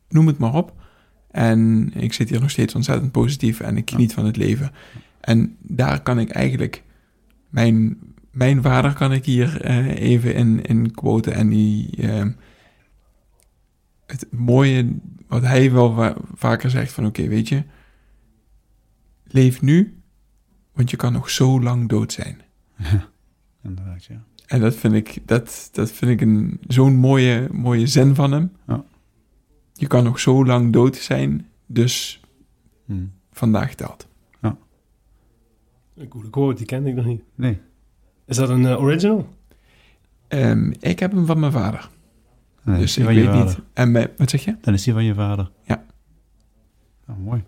Noem 0.09 0.27
het 0.27 0.39
maar 0.39 0.55
op. 0.55 0.75
En 1.31 1.91
ik 1.95 2.13
zit 2.13 2.29
hier 2.29 2.41
nog 2.41 2.51
steeds 2.51 2.75
ontzettend 2.75 3.13
positief 3.13 3.61
en 3.61 3.77
ik 3.77 3.91
geniet 3.91 4.13
van 4.15 4.25
het 4.27 4.37
leven. 4.37 4.71
En 5.21 5.57
daar 5.61 6.03
kan 6.03 6.19
ik 6.19 6.31
eigenlijk 6.31 6.83
mijn, 7.49 7.99
mijn 8.31 8.63
vader 8.63 8.93
kan 8.95 9.13
ik 9.13 9.25
hier 9.25 9.61
eh, 9.61 9.87
even 10.01 10.35
in, 10.35 10.63
in 10.65 10.91
quoten. 10.95 11.33
En 11.33 11.49
die, 11.49 11.97
ehm, 11.97 12.31
het 14.07 14.27
mooie 14.31 14.97
wat 15.29 15.43
hij 15.43 15.73
wel 15.73 16.15
vaker 16.35 16.71
zegt 16.71 16.93
van 16.93 17.07
oké, 17.07 17.29
weet 17.29 17.49
je, 17.49 17.63
leef 19.25 19.63
nu, 19.63 20.01
want 20.77 20.91
je 20.91 20.97
kan 20.97 21.13
nog 21.13 21.31
zo 21.31 21.61
lang 21.61 21.89
dood 21.89 22.13
zijn. 22.13 22.41
Inderdaad, 23.63 24.05
ja. 24.05 24.25
En 24.47 24.61
dat 24.61 24.75
vind 24.75 24.95
ik, 24.95 25.19
dat, 25.25 25.69
dat 25.73 25.91
vind 25.91 26.11
ik 26.11 26.21
een, 26.21 26.61
zo'n 26.69 26.97
mooie, 26.97 27.49
mooie 27.53 27.87
zin 27.87 28.15
van 28.15 28.33
hem. 28.33 28.53
Ja. 28.67 28.85
Je 29.73 29.87
kan 29.87 30.05
nog 30.05 30.21
zo 30.21 30.45
lang 30.45 30.73
dood 30.73 30.97
zijn, 30.97 31.47
dus 31.67 32.21
Hm. 32.87 33.05
vandaag 33.33 33.75
telt. 33.75 34.09
Een 35.97 36.09
coole 36.09 36.31
quote, 36.31 36.57
die 36.57 36.67
kende 36.67 36.89
ik 36.89 36.95
nog 36.95 37.05
niet. 37.05 37.23
Nee. 37.35 37.61
Is 38.27 38.37
dat 38.37 38.49
een 38.49 38.67
eh, 38.67 38.81
original? 38.83 39.29
Ehm, 40.29 40.73
ik 40.81 40.99
heb 40.99 41.13
hem 41.13 41.27
van 41.27 41.41
mijn 41.41 41.53
vader, 41.53 41.91
Dan 42.65 42.75
dus 42.79 42.97
ik 42.99 43.05
van 43.05 43.15
je 43.15 43.21
weet 43.21 43.29
vader. 43.31 43.45
niet. 43.47 43.59
En 43.73 43.93
bij, 43.93 44.13
wat 44.17 44.31
zeg 44.31 44.45
je? 44.45 44.57
Dan 44.61 44.75
is 44.75 44.83
die 44.83 44.93
van 44.93 45.05
je 45.05 45.15
vader. 45.15 45.51
Ja. 45.63 45.85
Nou, 47.07 47.21
mooi. 47.21 47.45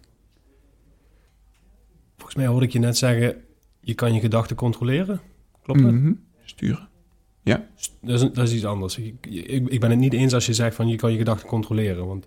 Mij 2.39 2.47
hoorde 2.47 2.67
ik 2.67 2.73
je 2.73 2.79
net 2.79 2.97
zeggen, 2.97 3.37
je 3.81 3.95
kan 3.95 4.15
je 4.15 4.21
gedachten 4.21 4.57
controleren. 4.57 5.21
Klopt 5.63 5.83
dat? 5.83 5.93
Mhm. 5.93 6.13
Sturen. 6.45 6.89
Dat, 7.43 7.61
is, 8.03 8.21
dat 8.21 8.39
is 8.49 8.55
iets 8.55 8.65
anders. 8.65 8.99
Ik, 8.99 9.27
ik, 9.27 9.69
ik 9.69 9.81
ben 9.81 9.91
het 9.91 9.99
niet 9.99 10.13
eens 10.13 10.35
als 10.35 10.47
je 10.47 10.55
zegt 10.55 10.75
van 10.75 10.89
je 10.89 10.97
kan 10.97 11.13
je 11.13 11.19
gedachten 11.19 11.49
controleren. 11.49 12.07
Want 12.07 12.27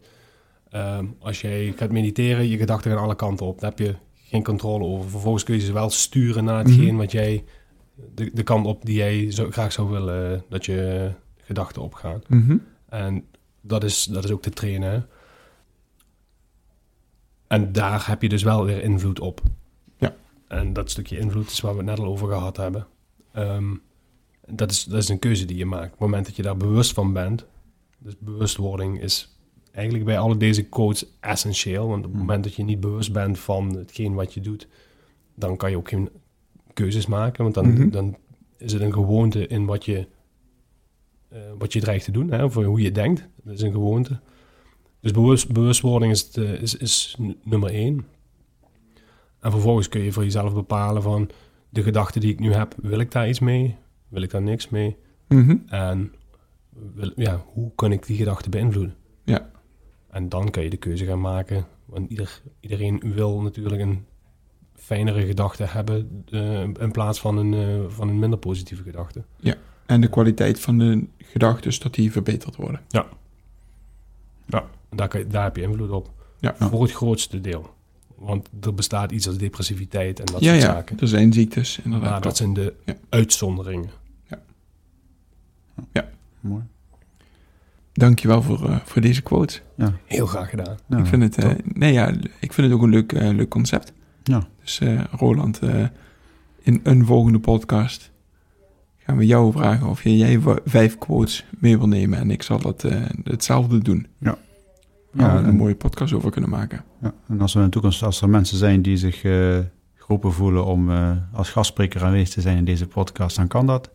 ehm, 0.70 1.06
als 1.20 1.42
jij 1.42 1.74
gaat 1.76 1.92
mediteren, 1.92 2.48
je 2.48 2.58
gedachten 2.58 2.92
gaan 2.92 3.04
alle 3.04 3.16
kanten 3.16 3.46
op. 3.46 3.60
Daar 3.60 3.70
heb 3.70 3.80
je 3.80 3.96
geen 4.24 4.44
controle 4.44 4.86
over. 4.86 5.10
Vervolgens 5.10 5.44
kun 5.44 5.56
je 5.56 5.62
ze 5.62 5.74
wel 5.74 5.90
sturen 5.90 6.44
naar 6.44 6.58
hetgeen 6.58 6.86
Mhm. 6.86 6.96
wat 6.98 7.12
jij, 7.12 7.44
de, 8.16 8.32
de 8.34 8.44
kant 8.44 8.66
op 8.66 8.86
die 8.86 8.96
jij 8.96 9.32
zo, 9.32 9.52
graag 9.52 9.72
zou 9.72 9.90
willen 9.90 10.44
dat 10.50 10.66
je 10.66 11.12
gedachten 11.42 11.82
opgaan. 11.82 12.22
Mhm. 12.28 12.58
En 12.90 13.26
dat 13.62 13.84
is, 13.84 14.04
dat 14.04 14.24
is 14.24 14.32
ook 14.32 14.42
te 14.42 14.50
trainen. 14.50 15.08
En 17.48 17.72
daar 17.72 18.08
heb 18.08 18.22
je 18.22 18.30
dus 18.30 18.44
wel 18.44 18.66
weer 18.66 18.84
invloed 18.84 19.20
op. 19.20 19.42
En 20.52 20.74
dat 20.74 20.90
stukje 20.92 21.18
invloed 21.18 21.50
is 21.50 21.60
waar 21.62 21.72
we 21.72 21.78
het 21.78 21.88
net 21.88 22.00
al 22.00 22.06
over 22.06 22.28
gehad 22.28 22.58
hebben. 22.58 22.88
Ehm, 23.32 23.76
dat, 24.48 24.72
is, 24.72 24.84
dat 24.84 24.98
is 25.02 25.10
een 25.10 25.20
keuze 25.20 25.46
die 25.46 25.58
je 25.58 25.66
maakt. 25.66 25.86
Op 25.86 25.92
het 25.92 26.00
moment 26.00 26.26
dat 26.26 26.36
je 26.36 26.42
daar 26.42 26.58
bewust 26.58 26.94
van 26.94 27.14
bent. 27.14 27.46
Dus 27.98 28.18
bewustwording 28.20 29.02
is 29.02 29.38
eigenlijk 29.72 30.06
bij 30.06 30.20
alle 30.20 30.38
deze 30.38 30.70
codes 30.70 31.06
essentieel. 31.20 31.88
Want 31.88 31.98
op 31.98 32.04
het 32.04 32.12
Hmm. 32.12 32.20
moment 32.20 32.44
dat 32.44 32.56
je 32.56 32.64
niet 32.64 32.80
bewust 32.80 33.14
bent 33.14 33.40
van 33.40 33.76
hetgeen 33.78 34.14
wat 34.14 34.34
je 34.34 34.42
doet, 34.42 34.68
dan 35.36 35.58
kan 35.58 35.70
je 35.70 35.78
ook 35.78 35.90
geen 35.90 36.10
keuzes 36.74 37.06
maken. 37.06 37.44
Want 37.44 37.56
dan, 37.56 37.74
Mhm. 37.74 37.90
dan 37.90 38.18
is 38.58 38.74
het 38.74 38.82
een 38.82 38.94
gewoonte 38.94 39.48
in 39.48 39.66
wat 39.66 39.86
je, 39.86 40.08
eh, 41.30 41.40
wat 41.58 41.74
je 41.74 41.80
dreigt 41.80 42.06
te 42.06 42.12
doen, 42.12 42.32
hè, 42.32 42.50
voor 42.52 42.64
hoe 42.64 42.82
je 42.82 42.92
denkt. 42.92 43.28
Dat 43.44 43.54
is 43.54 43.62
een 43.62 43.72
gewoonte. 43.72 44.20
Dus 45.00 45.12
bewust, 45.12 45.52
bewustwording 45.52 46.12
is, 46.12 46.22
het, 46.22 46.38
eh, 46.38 46.62
is, 46.62 46.76
is 46.78 47.18
nummer 47.44 47.70
één. 47.70 48.06
En 49.42 49.52
vervolgens 49.52 49.90
kun 49.90 50.02
je 50.02 50.12
voor 50.12 50.24
jezelf 50.24 50.54
bepalen 50.54 51.02
van 51.02 51.30
de 51.70 51.84
gedachten 51.84 52.22
die 52.22 52.32
ik 52.32 52.40
nu 52.40 52.54
heb, 52.54 52.76
wil 52.82 53.00
ik 53.00 53.12
daar 53.12 53.30
iets 53.30 53.40
mee? 53.40 53.76
Wil 54.08 54.22
ik 54.22 54.30
daar 54.30 54.42
niks 54.42 54.70
mee? 54.70 54.98
Mhm. 55.28 55.58
En 55.68 56.14
wil, 56.94 57.12
ja, 57.16 57.44
hoe 57.54 57.72
kan 57.76 57.92
ik 57.92 58.06
die 58.06 58.18
gedachten 58.18 58.52
beïnvloeden? 58.52 58.96
Ja. 59.24 59.50
En 60.10 60.30
dan 60.30 60.50
kan 60.50 60.64
je 60.64 60.70
de 60.70 60.78
keuze 60.78 61.06
gaan 61.06 61.22
maken. 61.22 61.66
Want 61.86 62.10
ieder, 62.10 62.42
iedereen 62.60 63.02
wil 63.14 63.42
natuurlijk 63.42 63.82
een 63.82 64.06
fijnere 64.76 65.26
gedachte 65.26 65.64
hebben 65.64 66.24
eh, 66.30 66.62
in 66.62 66.92
plaats 66.92 67.20
van 67.20 67.38
een, 67.38 67.54
eh, 67.54 67.90
van 67.90 68.08
een 68.08 68.20
minder 68.20 68.40
positieve 68.40 68.84
gedachte. 68.84 69.24
En 69.86 70.02
de 70.02 70.10
kwaliteit 70.10 70.60
van 70.60 70.78
de 70.78 71.06
gedachten, 71.18 71.80
dat 71.80 71.94
die 71.94 72.12
verbeterd 72.12 72.56
worden. 72.56 72.82
En 74.90 74.98
Daar, 74.98 75.08
kan 75.08 75.24
daar 75.28 75.44
heb 75.44 75.56
je 75.56 75.62
invloed 75.62 75.92
op. 75.92 76.12
Ja. 76.40 76.56
Voor 76.60 76.82
het 76.82 76.92
grootste 76.92 77.42
deel. 77.42 77.74
Want 78.22 78.50
er 78.62 78.74
bestaat 78.74 79.12
iets 79.12 79.28
als 79.28 79.38
depressiviteit 79.38 80.20
en 80.20 80.26
dat 80.26 80.42
ja, 80.42 80.50
soort 80.52 80.62
ja. 80.62 80.72
zaken. 80.72 81.00
Er 81.00 81.08
zijn 81.08 81.34
ziektes, 81.34 81.80
inderdaad. 81.84 82.10
Maar 82.10 82.22
dat 82.22 82.38
zijn 82.38 82.54
de 82.54 82.74
Ja. 82.86 82.96
uitzonderingen. 83.10 83.90
Mooi. 86.40 86.64
Dankjewel 87.94 88.42
voor, 88.42 88.70
eh, 88.70 88.80
voor 88.84 89.02
deze 89.02 89.22
quote. 89.22 89.60
Ja. 89.76 89.94
Heel 90.06 90.26
graag 90.26 90.50
gedaan. 90.50 90.78
Ik, 90.98 91.06
vind 91.06 91.24
het, 91.24 91.38
eh, 91.38 91.52
nee, 91.64 91.94
ja, 91.94 92.08
ik 92.40 92.54
vind 92.54 92.68
het 92.68 92.72
ook 92.72 92.82
een 92.82 92.90
leuk, 92.90 93.14
eh, 93.14 93.30
leuk 93.30 93.50
concept. 93.50 93.94
Ja. 94.24 94.48
Dus 94.62 94.80
eh, 94.80 95.04
Roland, 95.12 95.60
eh, 95.60 95.86
in 96.62 96.80
een 96.84 97.06
volgende 97.06 97.40
podcast 97.40 98.12
gaan 98.98 99.18
we 99.18 99.26
jou 99.26 99.52
vragen 99.52 99.88
of 99.88 100.04
je, 100.04 100.18
jij 100.18 100.40
vijf 100.66 100.98
quotes 100.98 101.46
mee 101.60 101.78
wil 101.78 101.88
nemen. 101.88 102.20
En 102.20 102.32
ik 102.32 102.44
zal 102.44 102.60
dat, 102.60 102.86
hetzelfde 103.24 103.78
doen. 103.80 104.08
Ja. 104.18 104.38
Ja, 105.14 105.38
een 105.38 105.46
en- 105.46 105.56
mooie 105.56 105.76
podcast 105.76 106.14
over 106.14 106.32
kunnen 106.32 106.50
maken. 106.50 106.84
Ja, 107.02 107.14
en 107.28 107.42
als 107.42 107.54
er 107.54 107.60
in 107.60 107.66
de 107.66 107.72
toekomst, 107.72 108.04
als 108.04 108.22
er 108.22 108.30
mensen 108.30 108.58
zijn 108.58 108.82
die 108.82 108.98
zich 108.98 109.24
eh, 109.24 109.58
geroepen 109.96 110.34
voelen 110.34 110.66
om 110.66 110.92
eh, 110.92 111.12
als 111.34 111.50
gastspreker 111.50 112.04
aanwezig 112.04 112.30
te 112.34 112.42
zijn 112.42 112.58
in 112.58 112.66
deze 112.66 112.88
podcast, 112.88 113.36
dan 113.36 113.48
kan 113.48 113.66
dat. 113.66 113.90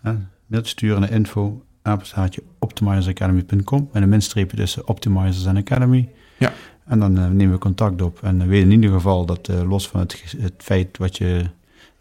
Hè? 0.00 0.12
Mailtje 0.46 0.70
sturen 0.70 1.00
naar 1.00 1.10
info, 1.10 1.64
apenstaartje 1.82 2.42
optimizersacademy.com 2.58 3.88
en 3.92 4.02
een 4.02 4.08
minstreepje 4.08 4.56
tussen 4.56 4.88
Optimizers 4.88 5.44
en 5.46 5.56
Academy. 5.56 6.08
Ja. 6.38 6.52
En 6.84 6.98
dan 6.98 7.18
eh, 7.18 7.28
nemen 7.28 7.54
we 7.54 7.58
contact 7.60 8.02
op 8.02 8.22
en 8.22 8.38
we 8.38 8.46
weten 8.46 8.70
in 8.70 8.74
ieder 8.82 8.90
geval 8.96 9.26
dat 9.26 9.48
los 9.66 9.88
van 9.88 10.00
het, 10.00 10.34
het 10.38 10.54
feit 10.58 10.98
wat 10.98 11.16
je 11.16 11.44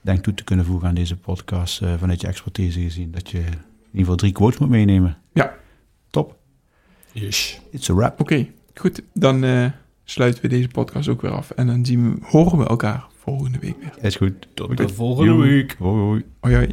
denkt 0.02 0.24
toe 0.24 0.34
te 0.34 0.44
kunnen 0.44 0.66
voegen 0.66 0.88
aan 0.88 0.96
deze 0.96 1.18
podcast, 1.18 1.82
vanuit 1.98 2.22
je 2.22 2.28
expertise 2.28 2.80
gezien, 2.82 3.12
dat 3.12 3.30
je 3.30 3.38
in 3.38 3.44
ieder 3.46 4.00
geval 4.00 4.16
drie 4.16 4.32
quotes 4.32 4.58
moet 4.60 4.70
meenemen. 4.70 5.18
Yes. 7.14 7.62
It's 7.72 7.90
a 7.90 7.94
wrap. 7.94 8.20
Oké, 8.20 8.48
goed. 8.74 9.02
Dan 9.14 9.44
eh, 9.44 9.66
sluiten 10.04 10.42
we 10.42 10.48
deze 10.48 10.68
podcast 10.68 11.08
ook 11.08 11.22
weer 11.22 11.32
af. 11.32 11.52
En 11.52 11.68
dan 11.68 11.86
zien 11.86 12.14
we, 12.14 12.20
horen 12.26 12.58
we 12.58 12.68
elkaar 12.68 13.06
volgende 13.18 13.60
week 13.60 13.76
weer. 13.80 14.06
Is 14.06 14.16
goed. 14.16 14.48
Tot 14.54 14.78
de 14.78 14.90
volgende 14.90 15.32
Joe. 15.32 15.42
week. 15.42 15.76
Hoi, 15.80 16.02
hoi. 16.02 16.26
Hoi, 16.40 16.56
hoi. 16.56 16.70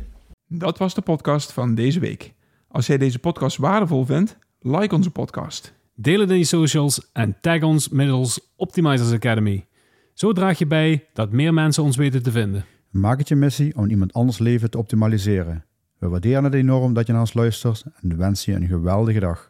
Dat 0.47 0.79
was 0.79 0.95
de 0.95 1.01
podcast 1.01 1.53
van 1.53 1.75
deze 1.75 2.01
week. 2.01 2.33
Als 2.69 2.87
jij 2.87 2.99
deze 2.99 3.19
podcast 3.19 3.57
waardevol 3.57 4.05
vindt, 4.05 4.39
like 4.61 4.95
onze 4.95 5.11
podcast. 5.11 5.75
Deel 5.95 6.21
het 6.21 6.31
in 6.31 6.39
je 6.39 6.45
socials 6.45 7.11
en 7.13 7.37
tag 7.41 7.63
ons 7.63 7.89
middels 7.89 8.41
Optimizers 8.57 9.13
Academy. 9.13 9.67
Zo 10.15 10.33
draag 10.33 10.59
je 10.59 10.67
bij 10.67 11.07
dat 11.13 11.33
meer 11.33 11.55
mensen 11.55 11.83
ons 11.83 11.97
weten 11.97 12.23
te 12.23 12.31
vinden. 12.31 12.65
Maak 12.91 13.19
het 13.19 13.29
je 13.29 13.37
missie 13.37 13.77
om 13.77 13.89
iemand 13.91 14.13
anders 14.13 14.39
leven 14.39 14.71
te 14.71 14.79
optimaliseren. 14.79 15.65
We 15.99 16.09
waarderen 16.09 16.45
het 16.45 16.55
enorm 16.55 16.95
dat 16.95 17.07
je 17.07 17.13
naar 17.13 17.21
ons 17.21 17.35
luistert 17.35 17.85
en 18.01 18.17
wensen 18.17 18.53
je 18.53 18.59
een 18.59 18.67
geweldige 18.67 19.21
dag. 19.21 19.48